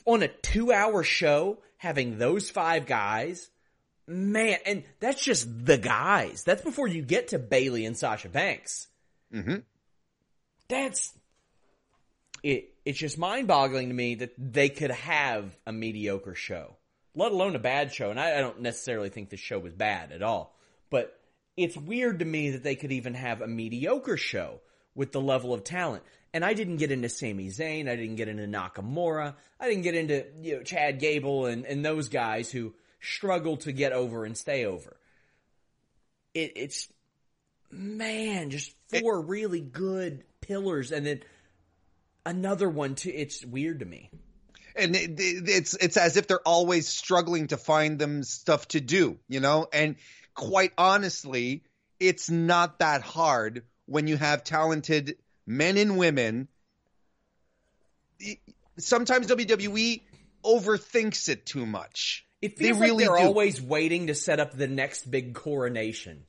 [0.05, 3.49] on a two hour show, having those five guys,
[4.07, 6.45] man, and that's just the guys.
[6.45, 8.89] That's before you get to Bayley and Sasha Banks.
[9.33, 9.57] Mm-hmm.
[10.69, 11.13] That's
[12.43, 12.75] it.
[12.85, 16.77] It's just mind boggling to me that they could have a mediocre show,
[17.15, 18.11] let alone a bad show.
[18.11, 20.57] And I, I don't necessarily think the show was bad at all,
[20.91, 21.19] but
[21.57, 24.61] it's weird to me that they could even have a mediocre show
[24.95, 26.03] with the level of talent.
[26.33, 27.89] And I didn't get into Sami Zayn.
[27.91, 29.35] I didn't get into Nakamura.
[29.59, 33.73] I didn't get into you know Chad Gable and, and those guys who struggle to
[33.73, 34.97] get over and stay over.
[36.35, 36.89] It, it's
[37.71, 41.21] man, just four really good pillars, and then
[42.25, 43.13] another one too.
[43.15, 44.11] It's weird to me.
[44.77, 48.81] and it, it- it's it's as if they're always struggling to find them stuff to
[48.81, 49.67] do, you know.
[49.73, 49.97] And
[50.35, 51.65] quite honestly,
[51.99, 55.17] it's not that hard when you have talented
[55.47, 56.49] men and women.
[58.79, 60.01] Sometimes WWE
[60.45, 62.27] overthinks it too much.
[62.41, 63.29] It They feels really like they're do.
[63.29, 66.25] always waiting to set up the next big coronation.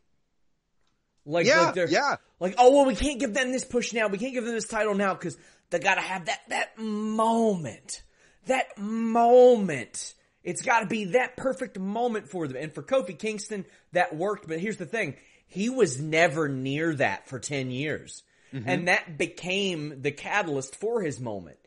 [1.26, 2.16] Like, Yeah, like they're, yeah.
[2.40, 4.08] Like, oh well, we can't give them this push now.
[4.08, 5.38] We can't give them this title now because
[5.70, 8.02] they gotta have that that moment,
[8.48, 10.14] that moment.
[10.44, 12.58] It's got to be that perfect moment for them.
[12.58, 14.48] And for Kofi Kingston, that worked.
[14.48, 18.70] But here's the thing: he was never near that for ten years, Mm-hmm.
[18.70, 21.58] and that became the catalyst for his moment.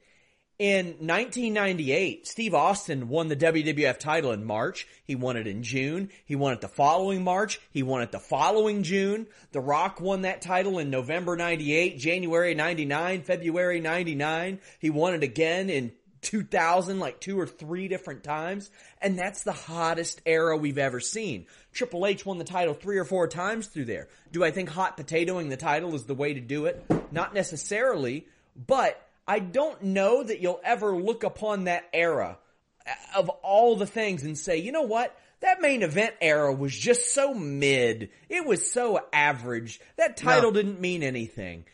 [0.59, 4.87] In 1998, Steve Austin won the WWF title in March.
[5.03, 6.11] He won it in June.
[6.25, 7.61] He won it the following March.
[7.73, 9.27] He won it the following June.
[9.51, 14.61] The Rock won that title in November 98, January 99, February 99.
[14.79, 15.91] He won it again in
[16.25, 18.71] 2000, like two or three different times.
[19.01, 21.47] And that's the hottest era we've ever seen.
[21.73, 24.09] Triple H won the title three or four times through there.
[24.33, 26.85] Do I think hot potatoing the title is the way to do it?
[27.13, 32.39] Not necessarily, but I don't know that you'll ever look upon that era
[32.87, 35.17] uh, of all the things and say, you know what?
[35.41, 38.11] That main event era was just so mid.
[38.29, 39.81] It was so average.
[39.97, 41.67] That title didn't mean anything.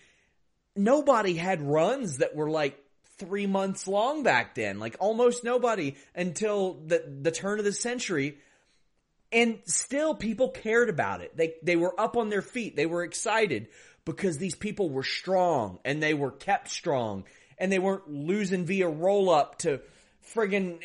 [0.75, 2.77] Nobody had runs that were like
[3.21, 4.79] three months long back then.
[4.81, 8.39] Like almost nobody until the, the turn of the century.
[9.31, 11.37] And still people cared about it.
[11.37, 12.75] They, they were up on their feet.
[12.75, 13.69] They were excited
[14.05, 17.25] because these people were strong and they were kept strong
[17.59, 19.81] and they weren't losing via roll up to
[20.35, 20.81] friggin'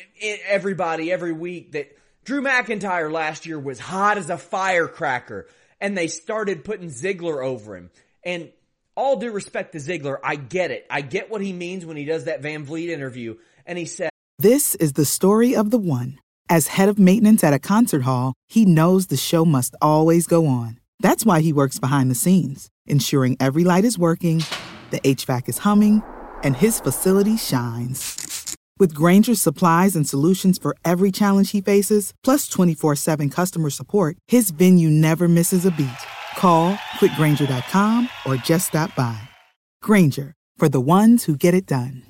[0.46, 5.48] everybody every week that Drew McIntyre last year was hot as a firecracker
[5.80, 7.90] and they started putting Ziggler over him.
[8.24, 8.50] And
[8.96, 10.86] all due respect to Ziggler, I get it.
[10.90, 14.10] I get what he means when he does that Van Vliet interview and he said,
[14.38, 16.18] This is the story of the one.
[16.48, 20.46] As head of maintenance at a concert hall, he knows the show must always go
[20.46, 20.78] on.
[21.00, 24.42] That's why he works behind the scenes, ensuring every light is working,
[24.90, 26.02] the HVAC is humming,
[26.42, 28.54] and his facility shines.
[28.78, 34.16] With Granger's supplies and solutions for every challenge he faces, plus 24 7 customer support,
[34.28, 35.88] his venue never misses a beat.
[36.36, 39.18] Call clickgrainger.com or just stop by.
[39.82, 42.02] Grainger, for the ones who get it done.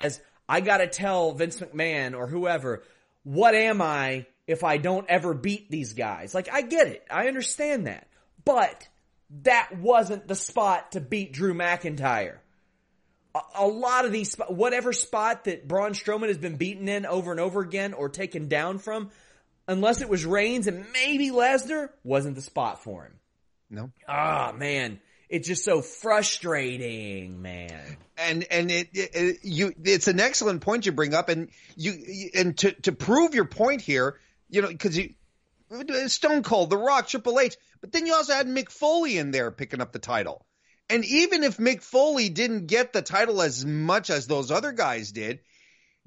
[0.00, 2.82] As I gotta tell Vince McMahon or whoever,
[3.22, 6.34] what am I if I don't ever beat these guys?
[6.34, 7.06] Like, I get it.
[7.10, 8.08] I understand that.
[8.44, 8.88] But
[9.42, 12.38] that wasn't the spot to beat Drew McIntyre.
[13.34, 17.30] A, a lot of these, whatever spot that Braun Strowman has been beaten in over
[17.30, 19.10] and over again or taken down from,
[19.72, 23.14] unless it was Reigns and maybe Lesnar, wasn't the spot for him.
[23.70, 23.90] No.
[24.06, 25.00] Ah, man.
[25.28, 27.96] It's just so frustrating, man.
[28.18, 32.56] And and it, it, you it's an excellent point you bring up, and you and
[32.58, 35.14] to to prove your point here, you know, because you
[36.08, 39.50] Stone Cold, The Rock, Triple H, but then you also had Mick Foley in there
[39.50, 40.44] picking up the title.
[40.90, 45.12] And even if Mick Foley didn't get the title as much as those other guys
[45.12, 45.40] did,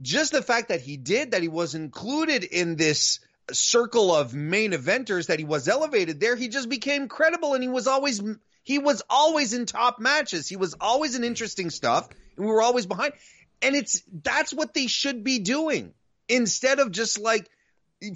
[0.02, 3.20] just the fact that he did, that he was included in this
[3.52, 7.70] circle of main eventers, that he was elevated there, he just became credible and he
[7.70, 8.22] was always
[8.64, 10.48] he was always in top matches.
[10.48, 13.14] He was always in interesting stuff, and we were always behind.
[13.62, 15.94] And it's that's what they should be doing
[16.28, 17.50] instead of just like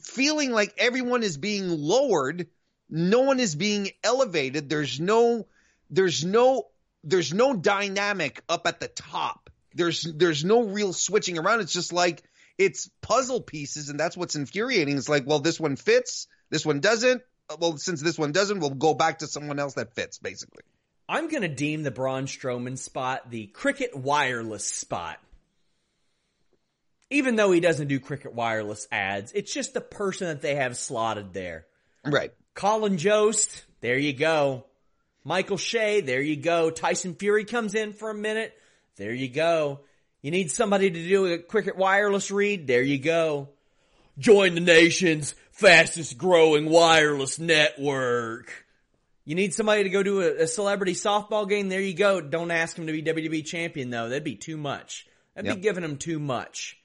[0.02, 2.48] feeling like everyone is being lowered,
[2.90, 4.70] no one is being elevated.
[4.70, 5.48] There's no
[5.90, 6.68] there's no
[7.04, 9.50] there's no dynamic up at the top.
[9.74, 11.62] There's there's no real switching around.
[11.62, 12.24] It's just like
[12.60, 14.98] it's puzzle pieces, and that's what's infuriating.
[14.98, 18.60] It's like, well, this one fits, this one doesn't uh, well, since this one doesn't,
[18.60, 20.64] we'll go back to someone else that fits, basically.
[21.08, 25.18] I'm going to deem the Braun Strowman spot the Cricket Wireless spot.
[27.10, 30.78] Even though he doesn't do Cricket Wireless ads, it's just the person that they have
[30.78, 31.66] slotted there.
[32.06, 32.32] Right.
[32.54, 34.66] Colin Jost, there you go.
[35.24, 36.70] Michael Che, there you go.
[36.70, 38.54] Tyson Fury comes in for a minute,
[38.98, 39.82] there you go.
[40.22, 43.50] You need somebody to do a Cricket Wireless read, there you go.
[44.18, 48.66] Join the nation's fastest growing wireless network.
[49.24, 51.70] You need somebody to go do a, a, celebrity softball game.
[51.70, 52.20] There you go.
[52.20, 54.10] Don't ask him to be WWE champion though.
[54.10, 55.08] That'd be too much.
[55.36, 55.58] That'd yep.
[55.58, 56.78] be giving him too much.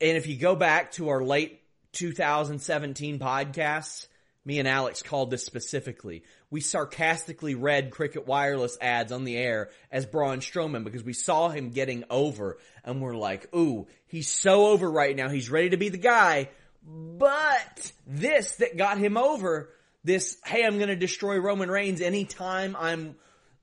[0.00, 1.60] And if you go back to our late
[1.92, 4.08] 2017 podcasts,
[4.44, 6.24] me and Alex called this specifically.
[6.50, 11.50] We sarcastically read Cricket Wireless ads on the air as Braun Strowman because we saw
[11.50, 15.28] him getting over and we're like, ooh, he's so over right now.
[15.28, 16.48] He's ready to be the guy.
[16.82, 19.70] But this that got him over,
[20.04, 23.16] this, hey, I'm going to destroy Roman Reigns anytime I'm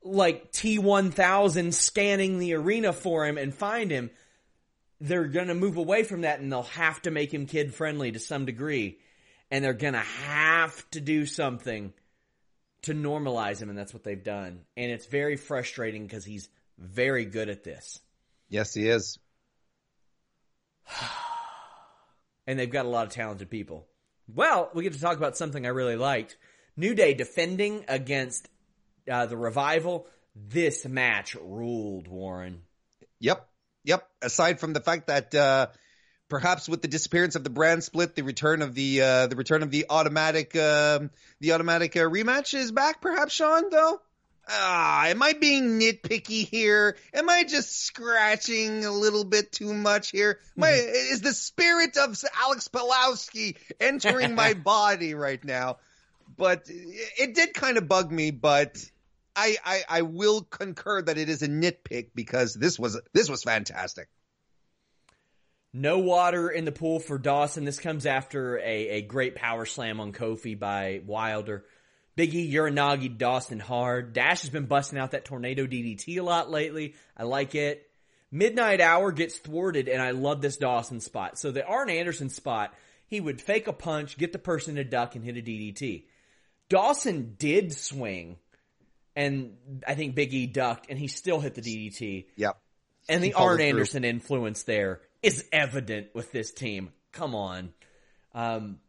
[0.04, 4.12] like T1000 scanning the arena for him and find him,
[5.02, 8.12] they're going to move away from that and they'll have to make him kid friendly
[8.12, 9.00] to some degree
[9.52, 11.93] and they're gonna have to do something
[12.86, 14.62] to normalize him, and that's what they've done.
[14.76, 18.00] And it's very frustrating because he's very good at this.
[18.50, 19.19] Yes, he is.
[22.48, 23.88] and they've got a lot of talented people.
[24.34, 26.38] Well, we get to talk about something I really liked.
[26.78, 28.50] New Day defending against
[29.10, 30.08] uh, the Revival.
[30.36, 32.62] This match ruled, Warren.
[33.19, 33.48] Yep.
[33.86, 34.08] Yep.
[34.21, 35.67] Aside from the fact that uh,
[36.29, 39.63] perhaps with the disappearance of the brand split, the return of the uh, the return
[39.63, 40.99] of the automatic uh,
[41.39, 43.01] the automatic uh, rematch is back.
[43.01, 44.01] Perhaps Sean though.
[44.47, 46.97] Ah, am I being nitpicky here?
[47.15, 50.39] Am I just scratching a little bit too much here?
[50.55, 51.13] My mm-hmm.
[51.13, 55.77] is the spirit of Alex Pawlowski entering my body right now?
[56.38, 58.83] But it did kind of bug me, but
[59.35, 63.43] I, I I will concur that it is a nitpick because this was this was
[63.43, 64.09] fantastic.
[65.77, 67.65] No water in the pool for Dawson.
[67.65, 71.65] This comes after a, a great power slam on Kofi by Wilder.
[72.17, 74.13] Biggie Uranage Dawson hard.
[74.13, 76.95] Dash has been busting out that tornado DDT a lot lately.
[77.17, 77.89] I like it.
[78.31, 81.37] Midnight Hour gets thwarted, and I love this Dawson spot.
[81.37, 82.73] So the Arn Anderson spot,
[83.08, 86.06] he would fake a punch, get the person to duck, and hit a DDT.
[86.69, 88.37] Dawson did swing,
[89.13, 92.27] and I think Biggie ducked, and he still hit the DDT.
[92.37, 92.58] Yep.
[93.08, 96.91] And the Arn Anderson influence there is evident with this team.
[97.12, 97.73] Come on.
[98.33, 98.79] Um,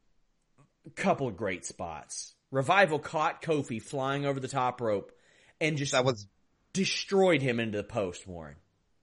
[0.95, 2.35] couple of great spots.
[2.51, 5.13] Revival caught Kofi flying over the top rope
[5.61, 6.27] and just that was
[6.73, 8.57] destroyed him into the post, Warren.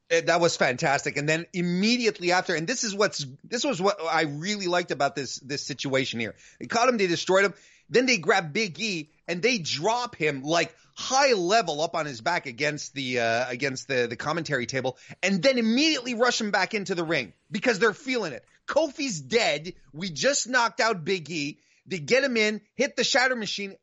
[0.09, 1.17] Eh, that was fantastic.
[1.17, 5.15] And then immediately after, and this is what's this was what I really liked about
[5.15, 6.35] this this situation here.
[6.59, 7.53] They caught him, they destroyed him.
[7.93, 12.21] Then they grab Big E, and they drop him like high level up on his
[12.21, 16.73] back against the uh, against the the commentary table, and then immediately rush him back
[16.73, 18.43] into the ring because they're feeling it.
[18.67, 19.73] Kofi's dead.
[19.93, 21.59] We just knocked out Big E.
[21.85, 23.75] They get him in, hit the shatter machine.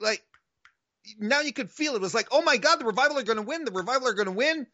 [0.00, 0.22] Like
[1.18, 1.96] now you could feel it.
[1.96, 3.66] it was like, oh my god, the revival are going to win.
[3.66, 4.66] The revival are going to win.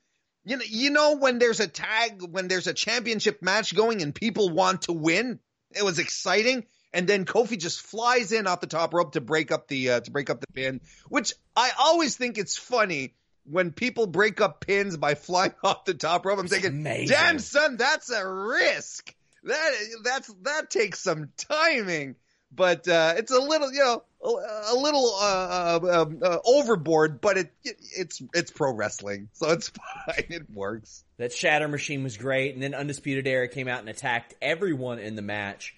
[0.45, 4.15] You know, you know when there's a tag, when there's a championship match going, and
[4.15, 5.41] people want to win.
[5.75, 6.65] It was exciting
[6.95, 10.01] and then Kofi just flies in off the top rope to break up the uh,
[10.01, 13.15] to break up the pin, which I always think it's funny
[13.45, 16.39] when people break up pins by flying off the top rope.
[16.39, 17.09] I'm thinking, amazing.
[17.09, 19.15] damn son, that's a risk.
[19.43, 19.73] That
[20.05, 22.15] that's that takes some timing,
[22.51, 27.21] but uh, it's a little you know a, a little uh, uh, um, uh, overboard,
[27.21, 29.69] but it, it, it's it's pro wrestling, so it's
[30.07, 30.27] fine.
[30.31, 31.05] It works.
[31.19, 35.17] That Shatter Machine was great, and then Undisputed Era came out and attacked everyone in
[35.17, 35.75] the match.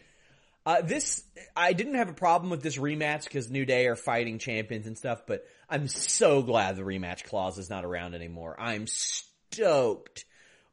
[0.66, 1.22] Uh, this,
[1.54, 4.98] I didn't have a problem with this rematch because New Day are fighting champions and
[4.98, 8.56] stuff, but I'm so glad the rematch clause is not around anymore.
[8.58, 10.24] I'm stoked.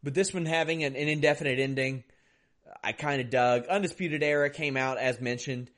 [0.01, 2.03] But this one having an, an indefinite ending,
[2.83, 3.67] I kind of dug.
[3.67, 5.69] Undisputed Era came out as mentioned,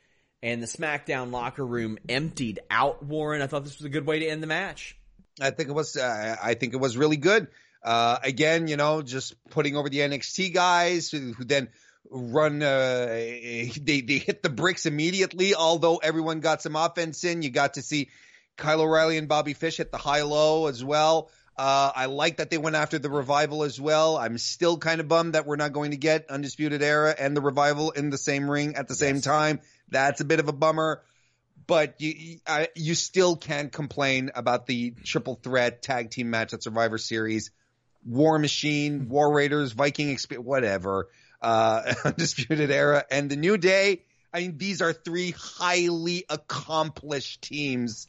[0.41, 3.41] and the SmackDown locker room emptied out Warren.
[3.41, 4.97] I thought this was a good way to end the match.
[5.41, 5.97] I think it was.
[5.97, 7.49] Uh, I think it was really good.
[7.83, 11.69] Uh, again, you know, just putting over the NXT guys who, who then
[12.09, 17.41] run uh, they they hit the bricks immediately although everyone got some offense in.
[17.41, 18.09] You got to see
[18.57, 21.29] Kyle O'Reilly and Bobby Fish hit the high low as well.
[21.57, 24.17] Uh, I like that they went after the revival as well.
[24.17, 27.41] I'm still kind of bummed that we're not going to get undisputed era and the
[27.41, 29.61] revival in the same ring at the same time.
[29.89, 31.01] That's a bit of a bummer
[31.67, 36.63] but you I, you still can't complain about the triple threat tag team match at
[36.63, 37.51] Survivor Series.
[38.05, 41.07] War Machine War Raiders Viking experience whatever
[41.45, 44.01] uh, Undisputed Era, and the New Day.
[44.33, 48.07] I mean, these are three highly accomplished teams.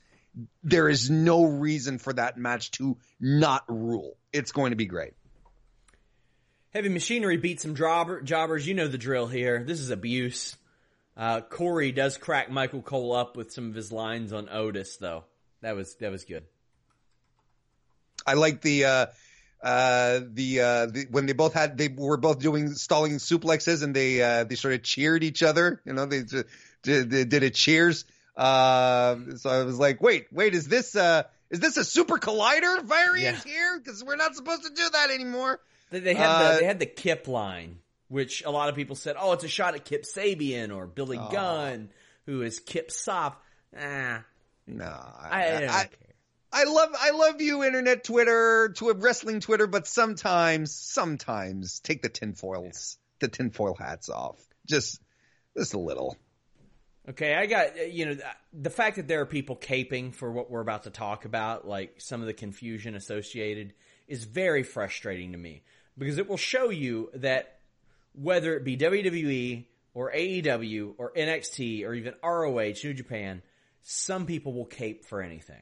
[0.65, 4.17] There is no reason for that match to not rule.
[4.33, 5.13] It's going to be great.
[6.71, 8.67] Heavy Machinery beat some jobber, jobbers.
[8.67, 9.63] You know the drill here.
[9.65, 10.57] This is abuse.
[11.17, 15.25] Uh, Corey does crack Michael Cole up with some of his lines on Otis, though.
[15.63, 16.45] That was that was good.
[18.27, 19.07] I like the uh,
[19.63, 23.95] uh, the, uh, the, when they both had they were both doing stalling suplexes and
[23.95, 25.81] they uh, they sort of cheered each other.
[25.85, 26.23] You know, they
[26.83, 28.05] did, they did a cheers.
[28.37, 32.83] Uh, so I was like, wait, wait, is this uh is this a super collider
[32.83, 33.53] variant yeah.
[33.53, 33.79] here?
[33.79, 35.61] Because we're not supposed to do that anymore.
[35.91, 37.79] They, they had uh, the, they had the Kip line,
[38.09, 41.19] which a lot of people said, oh, it's a shot at Kip Sabian or Billy
[41.19, 41.29] oh.
[41.31, 41.91] Gunn,
[42.27, 43.43] who is Kip Sop.
[43.79, 44.25] Ah,
[44.67, 45.89] no, I, I, I,
[46.57, 52.01] I love I love you, internet Twitter, to a wrestling Twitter, but sometimes, sometimes take
[52.01, 54.43] the tinfoils, the tinfoil hats off.
[54.67, 54.99] Just
[55.55, 56.17] just a little.
[57.11, 58.17] Okay, I got you know
[58.55, 62.01] the fact that there are people caping for what we're about to talk about, like
[62.01, 63.75] some of the confusion associated,
[64.09, 65.63] is very frustrating to me
[65.99, 67.59] because it will show you that
[68.15, 73.43] whether it be WWE or AEW or NXT or even ROH, New Japan,
[73.83, 75.61] some people will cape for anything.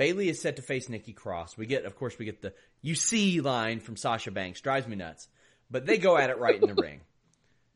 [0.00, 1.58] Bayley is set to face Nikki Cross.
[1.58, 4.62] We get, of course, we get the "you see" line from Sasha Banks.
[4.62, 5.28] Drives me nuts,
[5.70, 7.02] but they go at it right in the ring.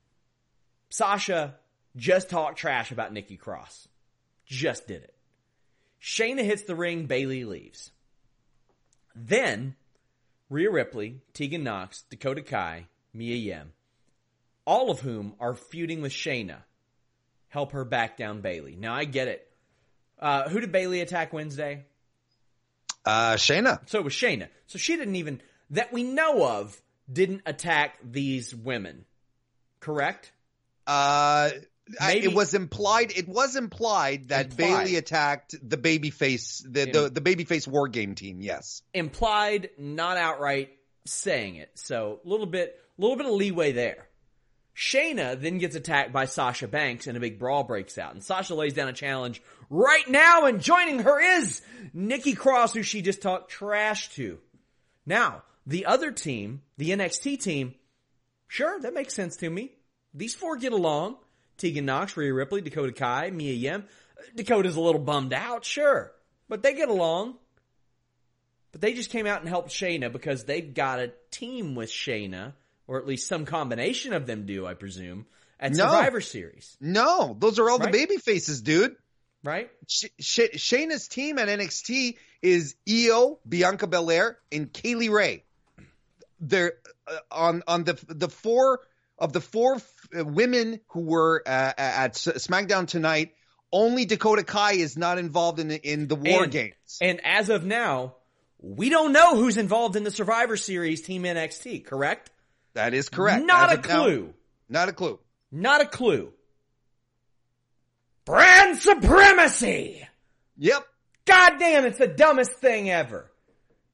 [0.88, 1.56] Sasha
[1.96, 3.88] just talked trash about Nikki Cross.
[4.46, 5.14] Just did it.
[6.00, 7.04] Shayna hits the ring.
[7.04, 7.92] Bayley leaves.
[9.14, 9.76] Then
[10.48, 13.72] Rhea Ripley, Tegan Nox, Dakota Kai, Mia Yim,
[14.64, 16.62] all of whom are feuding with Shayna,
[17.48, 18.76] help her back down Bayley.
[18.76, 19.46] Now I get it.
[20.18, 21.84] Uh, who did Bayley attack Wednesday?
[23.04, 23.80] Uh, Shayna.
[23.88, 24.48] So it was Shayna.
[24.66, 25.40] So she didn't even,
[25.70, 26.80] that we know of,
[27.12, 29.04] didn't attack these women.
[29.80, 30.32] Correct?
[30.86, 31.50] Uh,
[32.00, 33.12] I, it was implied.
[33.14, 34.56] It was implied that implied.
[34.56, 38.40] Bayley attacked the babyface, the, the the babyface war game team.
[38.40, 40.70] Yes, implied, not outright
[41.04, 41.70] saying it.
[41.74, 44.06] So a little bit, a little bit of leeway there.
[44.76, 48.12] Shayna then gets attacked by Sasha Banks and a big brawl breaks out.
[48.12, 51.62] And Sasha lays down a challenge right now and joining her is
[51.92, 54.38] Nikki Cross, who she just talked trash to.
[55.06, 57.74] Now, the other team, the NXT team,
[58.48, 59.70] sure, that makes sense to me.
[60.12, 61.16] These four get along.
[61.56, 63.84] Tegan Nox, Rhea Ripley, Dakota Kai, Mia Yim.
[64.34, 66.12] Dakota's a little bummed out, sure.
[66.48, 67.34] But they get along.
[68.72, 72.54] But they just came out and helped Shayna because they've got a team with Shayna
[72.86, 75.26] or at least some combination of them do, I presume,
[75.58, 75.84] at no.
[75.86, 76.76] Survivor Series.
[76.80, 77.90] No, those are all right?
[77.90, 78.96] the baby faces, dude.
[79.42, 79.70] Right?
[79.88, 85.44] Sh- Sh- Shayna's team at NXT is Io, Bianca Belair, and Kaylee Ray.
[86.40, 86.74] They're
[87.06, 88.80] uh, on on the the four
[89.18, 93.32] of the four f- women who were uh, at SmackDown tonight.
[93.72, 96.74] only Dakota Kai is not involved in the, in the war and, games.
[97.00, 98.16] And as of now,
[98.58, 102.30] we don't know who's involved in the Survivor Series Team NXT, correct?
[102.74, 103.44] That is correct.
[103.44, 104.34] Not As a of now, clue.
[104.68, 105.18] not a clue.
[105.52, 106.32] Not a clue.
[108.24, 110.06] Brand supremacy!
[110.56, 110.86] Yep.
[111.26, 113.30] God damn, it's the dumbest thing ever.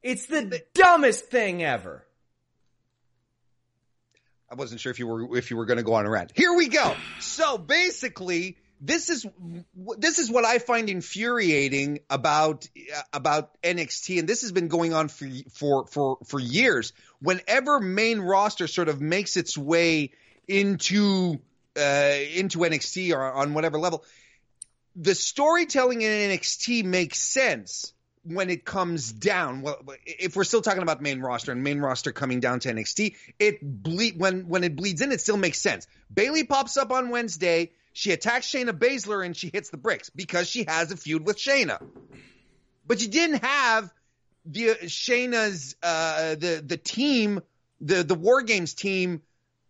[0.01, 2.05] It's the dumbest thing ever.
[4.49, 6.31] I wasn't sure if you were if you were going to go on a rant.
[6.35, 6.93] Here we go.
[7.19, 9.27] So basically, this is
[9.99, 12.67] this is what I find infuriating about
[13.13, 16.91] about NXT, and this has been going on for for for for years.
[17.21, 20.11] Whenever main roster sort of makes its way
[20.47, 21.39] into
[21.77, 24.03] uh, into NXT or on whatever level,
[24.95, 29.61] the storytelling in NXT makes sense when it comes down.
[29.61, 33.15] Well, if we're still talking about main roster and main roster coming down to NXT,
[33.37, 35.85] it ble- when when it bleeds in, it still makes sense.
[36.11, 37.71] Bayley pops up on Wednesday.
[37.93, 41.37] She attacks Shayna Baszler and she hits the bricks because she has a feud with
[41.37, 41.81] Shayna.
[42.87, 43.91] But you didn't have
[44.45, 47.41] the Shayna's uh, the the team
[47.81, 49.21] the the War Games team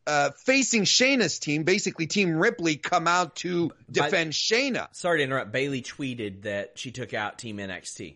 [0.07, 4.87] uh, facing Shayna's team, basically Team Ripley, come out to defend Shayna.
[4.95, 5.51] Sorry to interrupt.
[5.51, 8.15] Bayley tweeted that she took out Team NXT.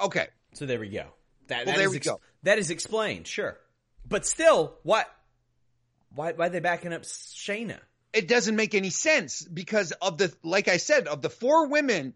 [0.00, 1.04] Okay, So there we go.
[1.48, 2.20] That, Well, that there is we go.
[2.42, 3.56] That is explained, sure.
[4.08, 5.06] But still, what?
[6.14, 7.78] Why, why are they backing up Shayna?
[8.16, 12.14] It doesn't make any sense because of the like I said of the four women,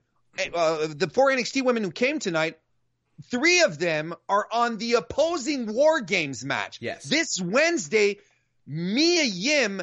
[0.54, 2.58] uh, the four NXT women who came tonight.
[3.30, 6.78] Three of them are on the opposing War Games match.
[6.80, 7.04] Yes.
[7.04, 8.16] This Wednesday,
[8.66, 9.82] Mia Yim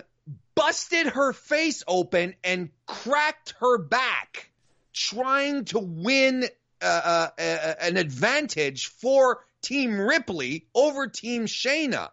[0.55, 4.49] busted her face open and cracked her back,
[4.93, 6.45] trying to win
[6.81, 12.09] uh, uh, uh, an advantage for Team Ripley over Team Shayna.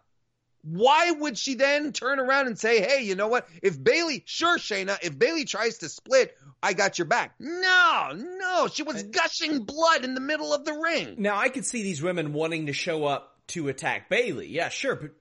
[0.67, 3.47] Why would she then turn around and say, "Hey, you know what?
[3.61, 8.67] If Bayley, sure, Shayna, if Bayley tries to split, I got your back." No, no,
[8.67, 11.17] she was gushing blood in the middle of the ring.
[11.19, 14.47] Now, I could see these women wanting to show up to attack Bayley.
[14.47, 15.11] Yeah, sure, but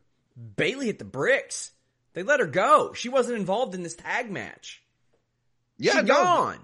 [0.57, 1.73] Bayley hit the bricks.
[2.15, 2.95] They let her go.
[2.95, 4.83] She wasn't involved in this tag match.
[5.77, 6.59] Yeah, She's no, gone.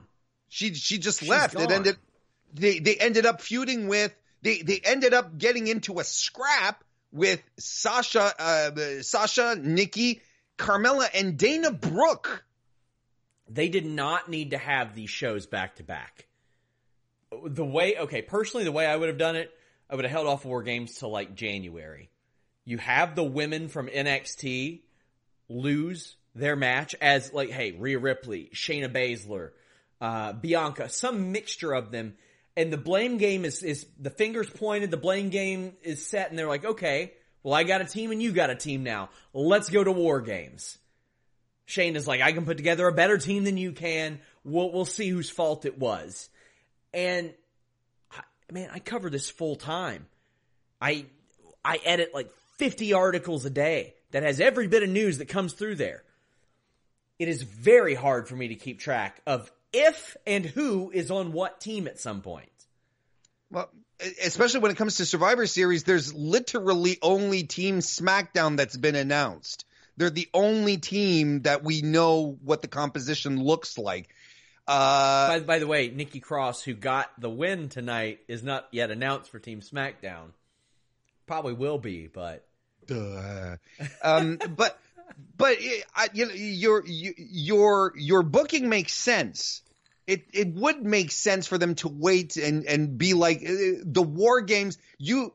[0.48, 1.54] She she just She's left.
[1.54, 1.98] It ended.
[2.54, 4.14] They they ended up feuding with.
[4.40, 10.22] They they ended up getting into a scrap with Sasha, uh, Sasha, Nikki,
[10.58, 12.44] Carmella, and Dana Brooke.
[13.48, 16.26] They did not need to have these shows back to back.
[17.44, 19.50] The way, okay, personally, the way I would have done it,
[19.88, 22.10] I would have held off War Games till like January.
[22.64, 24.82] You have the women from NXT
[25.48, 29.50] lose their match as like, hey, Rhea Ripley, Shayna Baszler,
[30.00, 32.14] uh, Bianca, some mixture of them.
[32.56, 36.38] And the blame game is, is the fingers pointed, the blame game is set, and
[36.38, 39.10] they're like, okay, well, I got a team and you got a team now.
[39.32, 40.76] Let's go to War Games.
[41.64, 44.20] Shane is like, I can put together a better team than you can.
[44.44, 46.28] We'll, we'll see whose fault it was.
[46.92, 47.32] And
[48.50, 50.06] man, I cover this full time.
[50.80, 51.06] I,
[51.64, 55.52] I edit like 50 articles a day that has every bit of news that comes
[55.52, 56.02] through there.
[57.18, 61.32] It is very hard for me to keep track of if and who is on
[61.32, 62.48] what team at some point.
[63.50, 63.70] Well,
[64.22, 69.64] especially when it comes to Survivor Series, there's literally only Team SmackDown that's been announced.
[69.96, 74.08] They're the only team that we know what the composition looks like.
[74.66, 78.90] Uh, By, by the way, Nikki Cross, who got the win tonight, is not yet
[78.90, 80.28] announced for Team SmackDown.
[81.26, 82.46] Probably will be, but
[82.86, 83.56] Duh.
[84.02, 84.78] um, but
[85.36, 89.62] but it, I, you know your your your booking makes sense.
[90.06, 94.02] It it would make sense for them to wait and and be like uh, the
[94.02, 94.78] war games.
[94.98, 95.32] You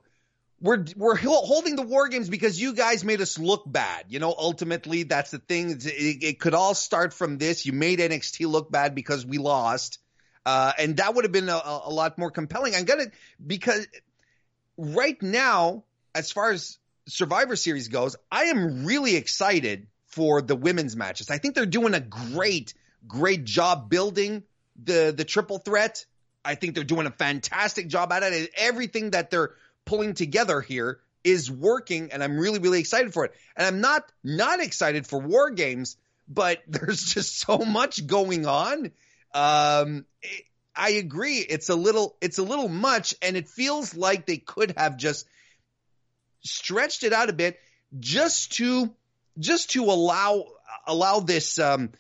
[0.61, 4.05] we're we're holding the war games because you guys made us look bad.
[4.09, 5.71] You know, ultimately that's the thing.
[5.71, 7.65] It, it could all start from this.
[7.65, 9.99] You made NXT look bad because we lost.
[10.45, 12.75] Uh, and that would have been a, a lot more compelling.
[12.75, 13.05] I'm gonna
[13.45, 13.87] because
[14.77, 16.77] right now, as far as
[17.07, 21.29] Survivor Series goes, I am really excited for the women's matches.
[21.29, 22.73] I think they're doing a great,
[23.07, 24.43] great job building
[24.83, 26.05] the the triple threat.
[26.43, 28.51] I think they're doing a fantastic job at it.
[28.57, 29.51] Everything that they're
[29.85, 33.33] pulling together here is working, and I'm really, really excited for it.
[33.55, 35.97] And I'm not not excited for War Games,
[36.27, 38.91] but there's just so much going on.
[39.33, 40.45] Um, it-
[40.77, 41.37] I agree.
[41.37, 45.25] It's a little, it's a little much, and it feels like they could have just
[46.45, 47.59] stretched it out a bit
[47.99, 48.93] just to
[49.37, 50.45] just to allow
[50.87, 51.91] allow this um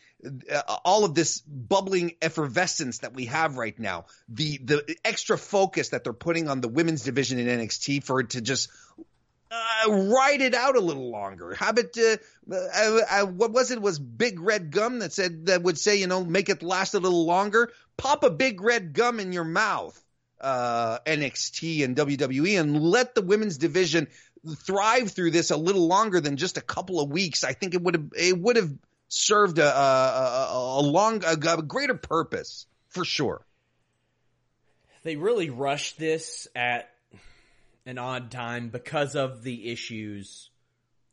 [0.51, 5.89] uh, all of this bubbling effervescence that we have right now the the extra focus
[5.89, 8.69] that they're putting on the women's division in NXT for it to just
[9.51, 11.53] uh, ride it out a little longer.
[11.53, 12.17] How about uh,
[12.51, 13.81] uh, uh, what was it?
[13.81, 16.99] Was big red gum that said that would say you know make it last a
[16.99, 17.71] little longer.
[17.97, 20.01] Pop a big red gum in your mouth,
[20.41, 24.07] uh, NXT and WWE, and let the women's division
[24.57, 27.43] thrive through this a little longer than just a couple of weeks.
[27.43, 28.71] I think it would have it would have
[29.07, 33.45] served a a, a, long a, a greater purpose for sure.
[35.03, 36.89] They really rushed this at
[37.85, 40.49] an odd time because of the issues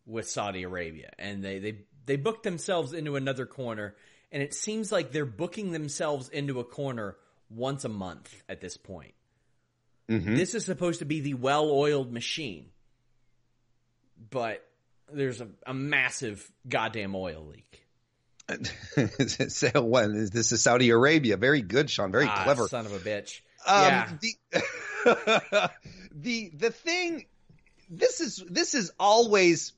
[0.07, 3.95] with Saudi Arabia, and they they they booked themselves into another corner,
[4.31, 7.16] and it seems like they're booking themselves into a corner
[7.55, 9.14] once a month at this point.
[10.09, 10.34] Mm-hmm.
[10.34, 12.66] This is supposed to be the well-oiled machine,
[14.30, 14.64] but
[15.12, 17.86] there's a, a massive goddamn oil leak.
[19.48, 20.09] so what?
[20.12, 21.36] This is Saudi Arabia.
[21.36, 22.11] Very good, Sean.
[22.11, 22.68] Very Ah, clever.
[22.68, 23.40] son of a bitch.
[23.66, 25.70] Um, yeah, the,
[26.12, 27.26] the the thing
[27.88, 29.72] this is this is always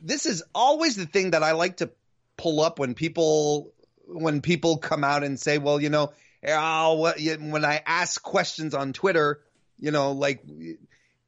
[0.00, 1.90] this is always the thing that I like to
[2.36, 3.72] pull up when people
[4.06, 6.12] when people come out and say, well, you know,
[6.46, 9.40] oh, what, when I ask questions on Twitter,
[9.78, 10.42] you know, like,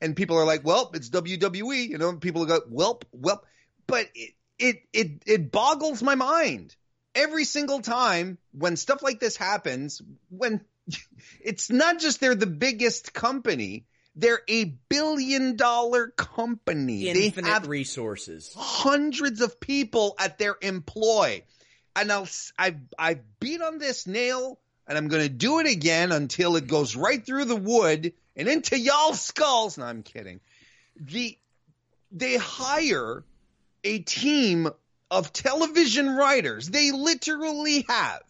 [0.01, 3.41] and people are like, well, it's WWE, you know, people go, welp, welp,
[3.87, 6.75] but it it it it boggles my mind.
[7.15, 10.01] Every single time when stuff like this happens
[10.31, 10.63] when
[11.41, 17.09] it's not just they're the biggest company they're a billion dollar company.
[17.09, 18.53] Infinite they have resources.
[18.57, 21.43] hundreds of people at their employ.
[21.97, 26.13] And I'll I I beat on this nail and I'm going to do it again
[26.13, 30.41] until it goes right through the wood and into y'all's skulls no I'm kidding
[30.97, 31.37] the
[32.11, 33.25] they hire
[33.85, 34.69] a team
[35.11, 36.69] of television writers.
[36.69, 38.23] They literally have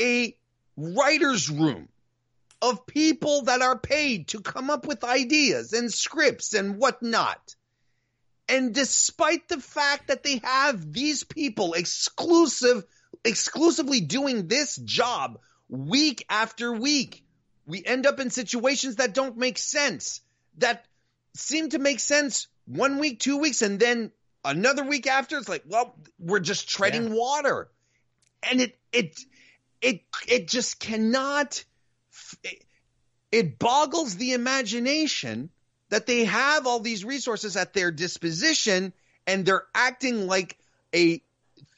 [0.00, 0.36] a
[0.76, 1.88] writer's room
[2.60, 7.54] of people that are paid to come up with ideas and scripts and whatnot.
[8.48, 12.84] And despite the fact that they have these people exclusive,
[13.24, 15.38] exclusively doing this job
[15.68, 17.24] week after week,
[17.66, 20.20] we end up in situations that don't make sense,
[20.58, 20.84] that
[21.34, 24.10] seem to make sense one week, two weeks, and then
[24.44, 27.14] another week after, it's like, well, we're just treading Yeah.
[27.14, 27.68] water,
[28.42, 29.18] and it it
[29.80, 31.64] it it just cannot.
[32.42, 32.64] It,
[33.30, 35.50] it boggles the imagination
[35.90, 38.92] that they have all these resources at their disposition,
[39.26, 40.58] and they're acting like
[40.94, 41.22] a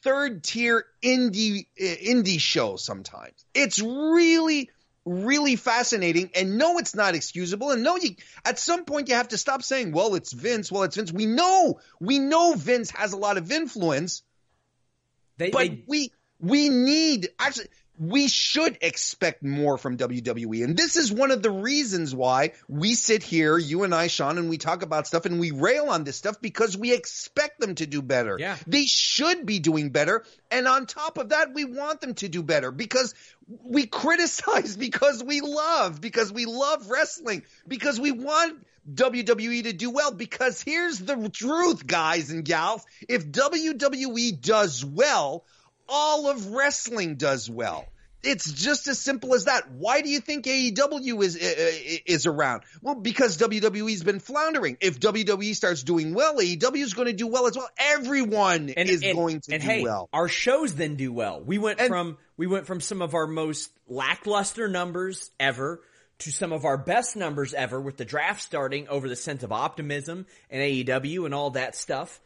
[0.02, 2.76] third tier indie uh, indie show.
[2.76, 3.44] Sometimes.
[3.54, 4.70] It's really
[5.06, 6.30] really fascinating.
[6.34, 7.70] And no it's not excusable.
[7.70, 10.70] And no you at some point you have to stop saying well it's Vince.
[10.70, 11.12] Well it's Vince.
[11.12, 14.22] We know we know Vince has a lot of influence
[15.38, 17.68] They, but they we we need actually
[18.00, 20.64] we should expect more from WWE.
[20.64, 24.38] And this is one of the reasons why we sit here, you and I, Sean,
[24.38, 27.74] and we talk about stuff and we rail on this stuff because we expect them
[27.74, 28.38] to do better.
[28.40, 28.56] Yeah.
[28.66, 30.24] They should be doing better.
[30.50, 33.14] And on top of that, we want them to do better because
[33.46, 39.90] we criticize because we love, because we love wrestling, because we want WWE to do
[39.90, 40.10] well.
[40.10, 42.82] Because here's the truth, guys and gals.
[43.10, 45.44] If WWE does well,
[45.90, 47.84] all of wrestling does well.
[48.22, 49.70] It's just as simple as that.
[49.70, 52.64] Why do you think AEW is uh, is around?
[52.82, 54.76] Well, because WWE's been floundering.
[54.82, 57.70] If WWE starts doing well, AEW is going to do well as well.
[57.78, 60.10] Everyone is going to and do hey, well.
[60.12, 61.40] Our shows then do well.
[61.40, 65.80] We went And- from we went from some of our most lackluster numbers ever
[66.18, 69.50] to some of our best numbers ever with the draft starting over the sense of
[69.52, 72.20] optimism and AEW and all that stuff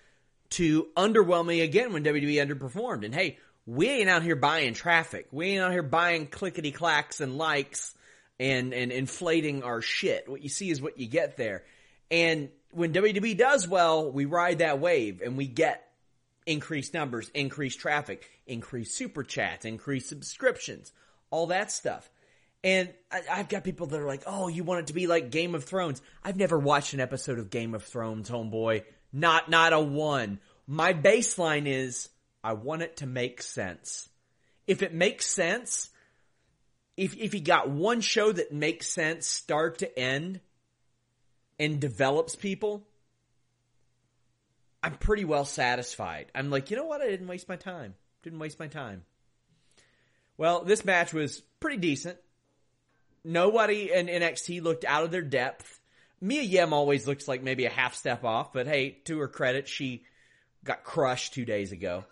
[0.51, 3.05] to underwhelming again when WWE underperformed.
[3.05, 5.29] And hey, we ain't out here buying traffic.
[5.31, 7.95] We ain't out here buying clickety clacks and likes
[8.39, 10.29] and, and inflating our shit.
[10.29, 11.65] What you see is what you get there.
[12.11, 15.89] And when WWE does well, we ride that wave and we get
[16.47, 20.93] increased numbers, increased traffic, increased super chats, increased subscriptions,
[21.31, 22.11] all that stuff.
[22.63, 25.31] And I, I've got people that are like, "Oh, you want it to be like
[25.31, 28.85] Game of Thrones?" I've never watched an episode of Game of Thrones, homeboy.
[29.13, 30.41] Not not a one.
[30.67, 32.09] My baseline is
[32.45, 34.07] I want it to make sense.
[34.67, 35.89] If it makes sense,
[36.97, 40.41] if if you got one show that makes sense start to end
[41.59, 42.87] and develops people,
[44.83, 46.27] I'm pretty well satisfied.
[46.35, 47.01] I'm like, you know what?
[47.01, 47.95] I didn't waste my time.
[48.23, 49.05] Didn't waste my time.
[50.37, 52.19] Well, this match was pretty decent.
[53.25, 55.81] Nobody in NXT looked out of their depth.
[56.21, 59.67] Mia Yim always looks like maybe a half step off, but hey, to her credit,
[59.69, 60.05] she
[60.63, 62.05] got crushed two days ago.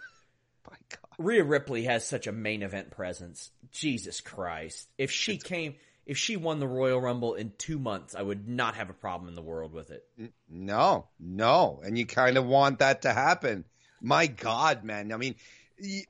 [1.24, 3.50] Rhea Ripley has such a main event presence.
[3.70, 4.88] Jesus Christ.
[4.98, 8.74] If she came if she won the Royal Rumble in two months, I would not
[8.74, 10.04] have a problem in the world with it.
[10.48, 11.80] No, no.
[11.84, 13.64] And you kind of want that to happen.
[14.00, 15.12] My God, man.
[15.12, 15.36] I mean,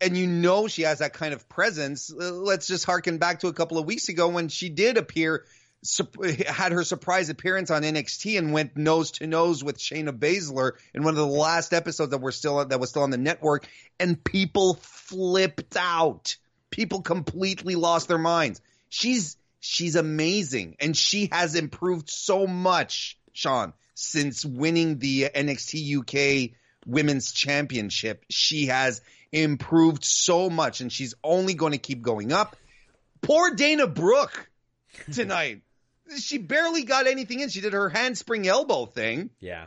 [0.01, 2.11] and you know she has that kind of presence.
[2.11, 5.45] Let's just harken back to a couple of weeks ago when she did appear,
[6.47, 11.03] had her surprise appearance on NXT and went nose to nose with Shayna Baszler in
[11.03, 13.67] one of the last episodes that were still that was still on the network,
[13.99, 16.37] and people flipped out.
[16.71, 18.61] People completely lost their minds.
[18.91, 26.57] She's she's amazing, and she has improved so much, Sean, since winning the NXT UK
[26.87, 28.25] Women's Championship.
[28.31, 29.01] She has
[29.33, 32.57] improved so much, and she's only going to keep going up.
[33.21, 34.49] Poor Dana Brooke
[35.13, 35.63] tonight.
[36.19, 37.49] She barely got anything in.
[37.49, 39.31] She did her handspring elbow thing.
[39.41, 39.67] Yeah.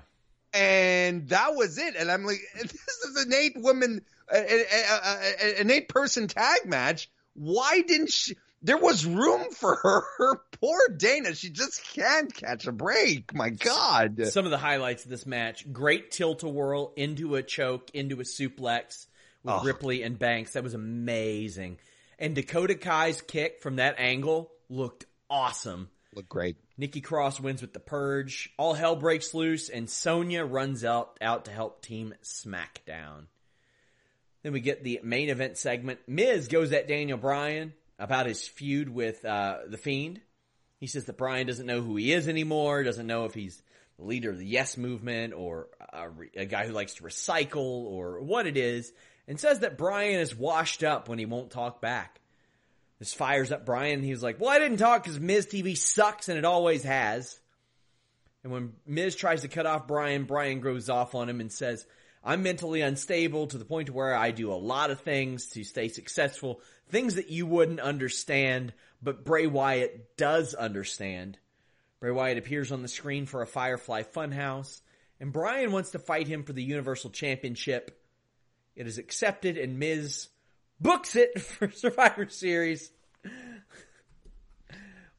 [0.54, 1.96] And that was it.
[1.96, 7.10] And I'm like, this is an eight woman, an eight person tag match.
[7.34, 8.36] Why didn't she?
[8.62, 10.42] There was room for her.
[10.60, 11.36] Poor Dana.
[11.36, 13.34] She just can't catch a break.
[13.34, 14.26] My God.
[14.28, 18.20] Some of the highlights of this match great tilt a whirl into a choke, into
[18.22, 19.06] a suplex
[19.44, 19.64] with oh.
[19.64, 20.54] Ripley and Banks.
[20.54, 21.78] That was amazing.
[22.18, 25.90] And Dakota Kai's kick from that angle looked awesome.
[26.16, 26.56] Looked great.
[26.78, 28.50] Nikki Cross wins with the purge.
[28.58, 33.26] All hell breaks loose, and Sonya runs out out to help Team SmackDown.
[34.42, 36.00] Then we get the main event segment.
[36.08, 40.22] Miz goes at Daniel Bryan about his feud with uh, the Fiend.
[40.80, 43.62] He says that Bryan doesn't know who he is anymore, doesn't know if he's
[43.98, 46.08] the leader of the Yes movement or a,
[46.38, 48.94] a guy who likes to recycle or what it is,
[49.28, 52.22] and says that Bryan is washed up when he won't talk back.
[53.00, 54.04] This fires up Bryan.
[54.04, 57.40] He's like, well, I didn't talk because Miz TV sucks and it always has.
[58.44, 61.86] And when Miz tries to cut off Bryan, Bryan grows off on him and says,
[62.24, 65.90] I'm mentally unstable to the point where I do a lot of things to stay
[65.90, 71.38] successful, things that you wouldn't understand, but Bray Wyatt does understand.
[72.00, 74.82] Bray Wyatt appears on the screen for a Firefly Funhouse,
[75.20, 78.00] and Bryan wants to fight him for the Universal Championship.
[78.76, 80.28] It is accepted, and Miz
[80.80, 82.92] books it for Survivor Series.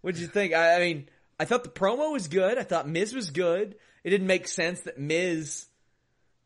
[0.00, 0.52] what did you think?
[0.54, 2.58] I, I mean, I thought the promo was good.
[2.58, 3.76] I thought Miz was good.
[4.04, 5.66] It didn't make sense that Miz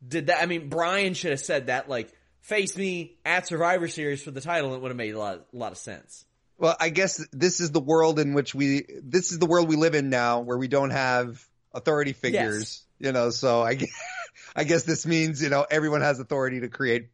[0.06, 0.42] did that.
[0.42, 4.40] I mean, Bryan should have said that, like, face me at Survivor Series for the
[4.40, 4.74] title.
[4.74, 6.24] It would have made a lot, a lot of sense.
[6.58, 9.76] Well, I guess this is the world in which we, this is the world we
[9.76, 11.42] live in now where we don't have
[11.72, 13.06] authority figures, yes.
[13.06, 13.88] you know, so I guess,
[14.56, 17.08] I guess this means, you know, everyone has authority to create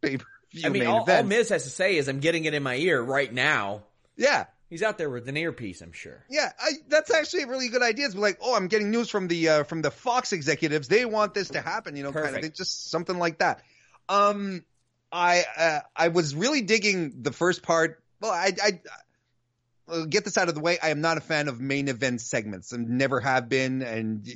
[0.00, 2.54] pay per view I mean, all, all Miz has to say is I'm getting it
[2.54, 3.82] in my ear right now.
[4.16, 4.46] Yeah.
[4.70, 6.22] He's out there with an earpiece, I'm sure.
[6.28, 8.04] Yeah, I, that's actually a really good idea.
[8.04, 10.88] It's like, oh, I'm getting news from the uh, from the Fox executives.
[10.88, 12.34] They want this to happen, you know, Perfect.
[12.34, 13.62] kind of just something like that.
[14.10, 14.64] Um,
[15.10, 18.02] I uh, I was really digging the first part.
[18.20, 18.80] Well, I, I
[19.88, 20.78] I'll get this out of the way.
[20.82, 23.80] I am not a fan of main event segments, and never have been.
[23.80, 24.26] And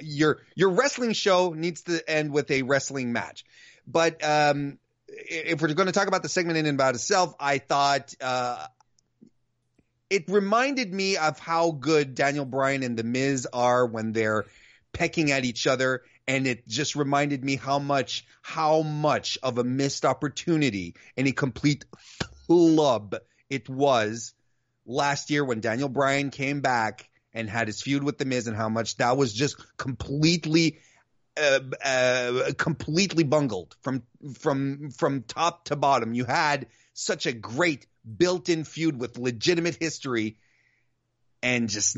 [0.00, 3.44] your your wrestling show needs to end with a wrestling match.
[3.86, 4.78] But um,
[5.12, 8.66] if we're going to talk about the segment in and about itself, I thought uh,
[10.10, 14.46] it reminded me of how good Daniel Bryan and The Miz are when they're
[14.92, 16.02] pecking at each other.
[16.28, 21.32] And it just reminded me how much, how much of a missed opportunity and a
[21.32, 21.84] complete
[22.46, 23.16] flub
[23.50, 24.34] it was
[24.86, 28.56] last year when Daniel Bryan came back and had his feud with The Miz and
[28.56, 30.78] how much that was just completely
[31.40, 34.02] uh, uh, completely bungled from
[34.38, 36.14] from from top to bottom.
[36.14, 40.36] You had such a great built-in feud with legitimate history
[41.42, 41.96] and just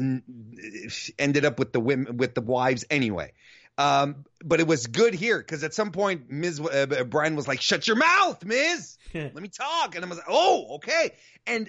[1.18, 3.32] ended up with the women with the wives anyway.
[3.76, 6.60] Um, but it was good here because at some point, Miz.
[6.60, 8.98] Uh, Bryan was like, "Shut your mouth, Miz.
[9.14, 11.10] Let me talk." And I was like, "Oh, okay."
[11.46, 11.68] And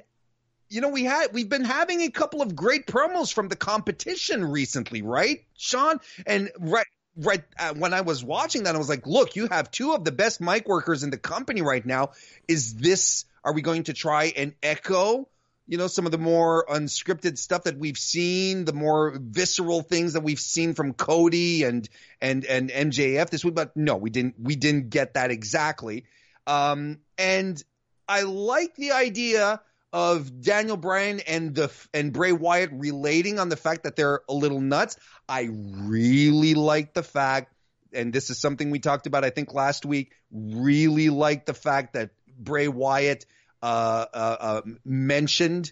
[0.69, 4.45] you know, we had we've been having a couple of great promos from the competition
[4.45, 5.99] recently, right, Sean?
[6.27, 6.85] And right
[7.17, 10.03] right uh, when I was watching that, I was like, "Look, you have two of
[10.03, 12.11] the best mic workers in the company right now.
[12.47, 15.27] Is this are we going to try and echo,
[15.67, 20.13] you know, some of the more unscripted stuff that we've seen, the more visceral things
[20.13, 21.87] that we've seen from Cody and
[22.21, 23.55] and and MJF this week?
[23.55, 24.35] But no, we didn't.
[24.39, 26.05] We didn't get that exactly.
[26.47, 27.61] Um, and
[28.07, 29.61] I like the idea
[29.95, 34.33] of Daniel Bryan and the and Bray Wyatt relating on the fact that they're a
[34.33, 34.97] little nuts.
[35.29, 37.53] I really like the fact,
[37.93, 40.11] and this is something we talked about I think last week.
[40.31, 43.25] Really like the fact that Bray Wyatt
[43.63, 45.71] uh, uh, uh, mentioned,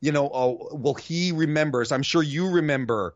[0.00, 1.92] you know, oh, well, he remembers.
[1.92, 3.14] I'm sure you remember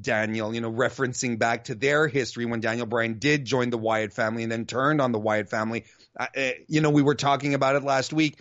[0.00, 4.12] Daniel, you know, referencing back to their history when Daniel Bryan did join the Wyatt
[4.12, 5.84] family and then turned on the Wyatt family.
[6.18, 6.26] Uh,
[6.66, 8.40] you know, we were talking about it last week.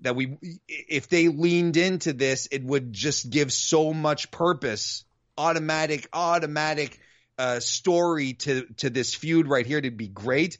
[0.00, 0.38] That we
[0.68, 5.04] if they leaned into this, it would just give so much purpose,
[5.38, 6.98] automatic, automatic
[7.38, 10.58] uh, story to to this feud right here to be great,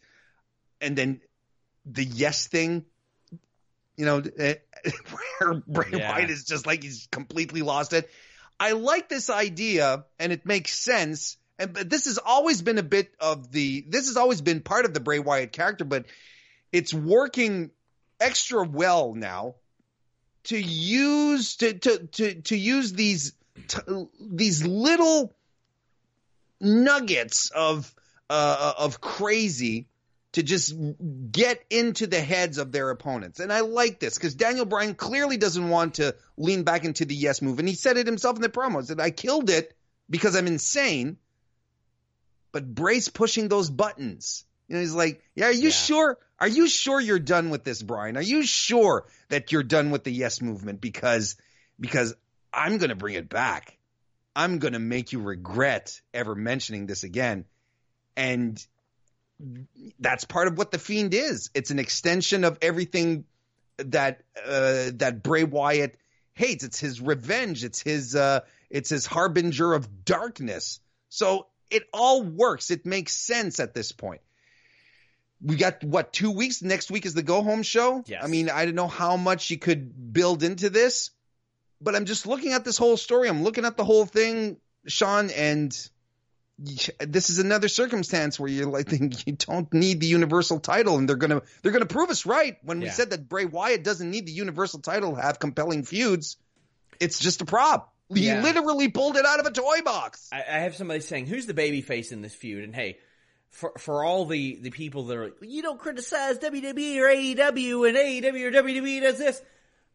[0.81, 1.21] and then
[1.85, 2.85] the yes thing,
[3.97, 4.23] you know,
[5.39, 6.13] where Bray Yeah.
[6.13, 8.11] Wyatt is just like he's completely lost it.
[8.59, 11.37] I like this idea, and it makes sense.
[11.59, 14.85] And but this has always been a bit of the this has always been part
[14.85, 16.07] of the Bray Wyatt character, but
[16.73, 17.71] it's working
[18.21, 19.55] extra well now
[20.45, 23.33] to use to to to to use these
[23.69, 25.35] t- these little
[26.61, 27.93] nuggets of
[28.31, 29.89] uh, of crazy
[30.33, 30.75] to just
[31.33, 33.41] get into the heads of their opponents.
[33.41, 37.15] And I like this because Daniel Bryan clearly doesn't want to lean back into the
[37.15, 37.59] yes move.
[37.59, 39.75] And he said it himself in the promos that I killed it
[40.11, 41.17] because I'm insane.
[42.53, 44.45] But Bray's pushing those buttons.
[44.69, 45.71] You know, he's like, yeah, are you Yeah.
[45.71, 46.19] sure?
[46.39, 48.17] Are you sure you're done with this, Bryan?
[48.17, 50.81] Are you sure that you're done with the yes movement?
[50.81, 51.37] Because
[51.81, 52.15] because
[52.53, 53.79] I'm gonna bring it back.
[54.35, 57.47] I'm gonna make you regret ever mentioning this again.
[58.17, 58.65] And
[59.99, 61.51] that's part of what the fiend is.
[61.55, 63.25] It's an extension of everything
[63.79, 65.97] that uh, that Bray Wyatt
[66.35, 66.65] hates.
[66.65, 67.65] It's his revenge.
[67.65, 68.41] It's his uh,
[68.71, 70.81] it's his harbinger of darkness.
[71.09, 72.71] So it all works.
[72.71, 74.21] It makes sense at this point.
[75.43, 76.63] We got what two weeks?
[76.63, 78.03] Next week is the go home show.
[78.07, 78.23] Yes.
[78.25, 81.11] I mean, I don't know how much you could build into this,
[81.81, 83.29] but I'm just looking at this whole story.
[83.29, 84.57] I'm looking at the whole thing,
[84.87, 85.77] Sean, and
[86.59, 88.91] this is another circumstance where you're like
[89.27, 92.81] you don't need the universal title and they're gonna they're gonna prove us right when
[92.81, 96.39] we said that Bray Wyatt doesn't need the universal title to have compelling feuds.
[96.99, 97.93] It's just a prop.
[98.15, 98.41] He Yeah.
[98.43, 100.29] literally pulled it out of a toy box.
[100.33, 102.99] I, I have somebody saying, "Who's the baby face in this feud?" And hey,
[103.51, 107.89] for for all the the people that are like, "You don't criticize WWE or AEW,
[107.89, 109.43] and AEW or WWE does this,"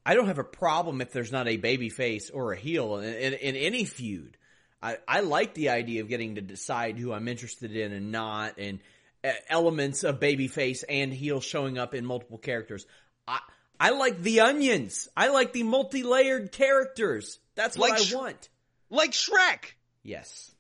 [0.05, 3.13] I don't have a problem if there's not a baby face or a heel in,
[3.13, 4.37] in, in any feud.
[4.81, 8.57] I, I like the idea of getting to decide who I'm interested in and not,
[8.57, 8.79] and
[9.47, 12.85] elements of baby face and heel showing up in multiple characters.
[13.27, 13.39] I
[13.79, 15.07] I like the onions.
[15.15, 17.39] I like the multi-layered characters.
[17.55, 18.49] That's what Like I Sh- want.
[18.89, 19.73] Like Shrek.
[20.03, 20.51] Yes.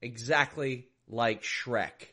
[0.00, 2.08] Exactly like Shrek.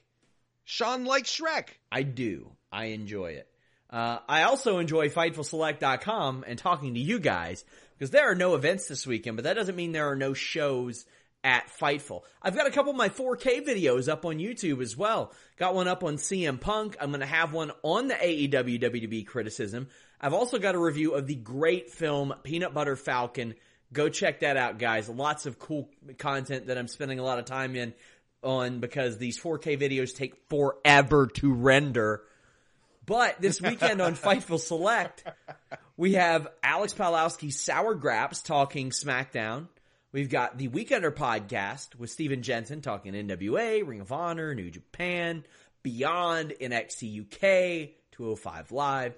[0.69, 1.69] Sean likes Shrek.
[1.89, 2.51] I do.
[2.73, 3.47] I enjoy it.
[3.89, 7.63] Uh, I also enjoy FightfulSelect.com and talking to you guys
[7.97, 11.05] because there are no events this weekend, but that doesn't mean there are no shows
[11.41, 12.23] at Fightful.
[12.41, 15.31] I've got a couple of my 4K videos up on YouTube as well.
[15.55, 16.97] Got one up on CM Punk.
[16.99, 19.87] I'm going to have one on the AEW WWE criticism.
[20.19, 23.55] I've also got a review of the great film Peanut Butter Falcon.
[23.93, 25.07] Go check that out, guys.
[25.07, 27.93] Lots of cool content that I'm spending a lot of time in
[28.47, 32.23] on because these 4K videos take forever to render.
[33.05, 35.23] But this weekend on Fightful Select,
[35.95, 39.67] we have Alex Pawlowski's Sour Graps talking SmackDown.
[40.11, 45.43] We've got the Weekender podcast with Steven Jensen talking NWA, Ring of Honor, New Japan,
[45.83, 49.17] Beyond, NXT UK, 205 Live.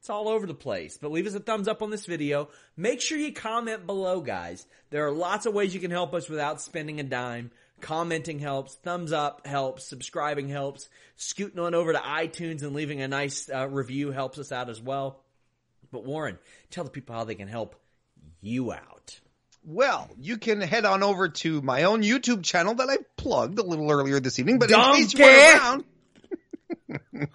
[0.00, 0.96] It's all over the place.
[0.96, 2.48] But leave us a thumbs up on this video.
[2.76, 4.66] Make sure you comment below, guys.
[4.88, 7.50] There are lots of ways you can help us without spending a dime.
[7.80, 13.08] Commenting helps, thumbs up helps, subscribing helps, scooting on over to iTunes and leaving a
[13.08, 15.22] nice uh, review helps us out as well.
[15.90, 16.38] But Warren,
[16.70, 17.74] tell the people how they can help
[18.40, 19.20] you out.
[19.64, 23.62] Well, you can head on over to my own YouTube channel that I plugged a
[23.62, 25.84] little earlier this evening, but in case you weren't around.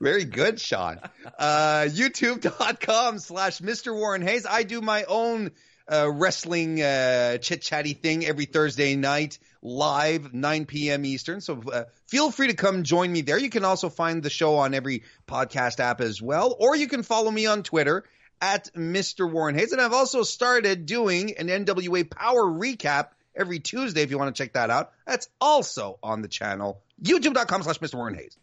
[0.00, 0.98] Very good, Sean.
[1.38, 3.94] Uh, YouTube.com slash Mr.
[3.94, 4.44] Warren Hayes.
[4.44, 5.52] I do my own
[5.90, 11.04] uh, wrestling uh, chit chatty thing every Thursday night live, 9 p.m.
[11.04, 11.40] Eastern.
[11.40, 13.38] So uh, feel free to come join me there.
[13.38, 17.02] You can also find the show on every podcast app as well, or you can
[17.02, 18.04] follow me on Twitter
[18.40, 19.30] at Mr.
[19.30, 19.72] Warren Hayes.
[19.72, 24.42] And I've also started doing an NWA Power recap every Tuesday if you want to
[24.42, 24.92] check that out.
[25.06, 27.96] That's also on the channel, youtube.com slash Mr.
[27.96, 28.36] Warren Hayes.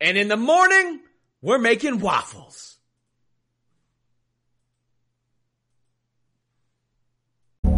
[0.00, 1.00] And in the morning,
[1.42, 2.71] we're making waffles.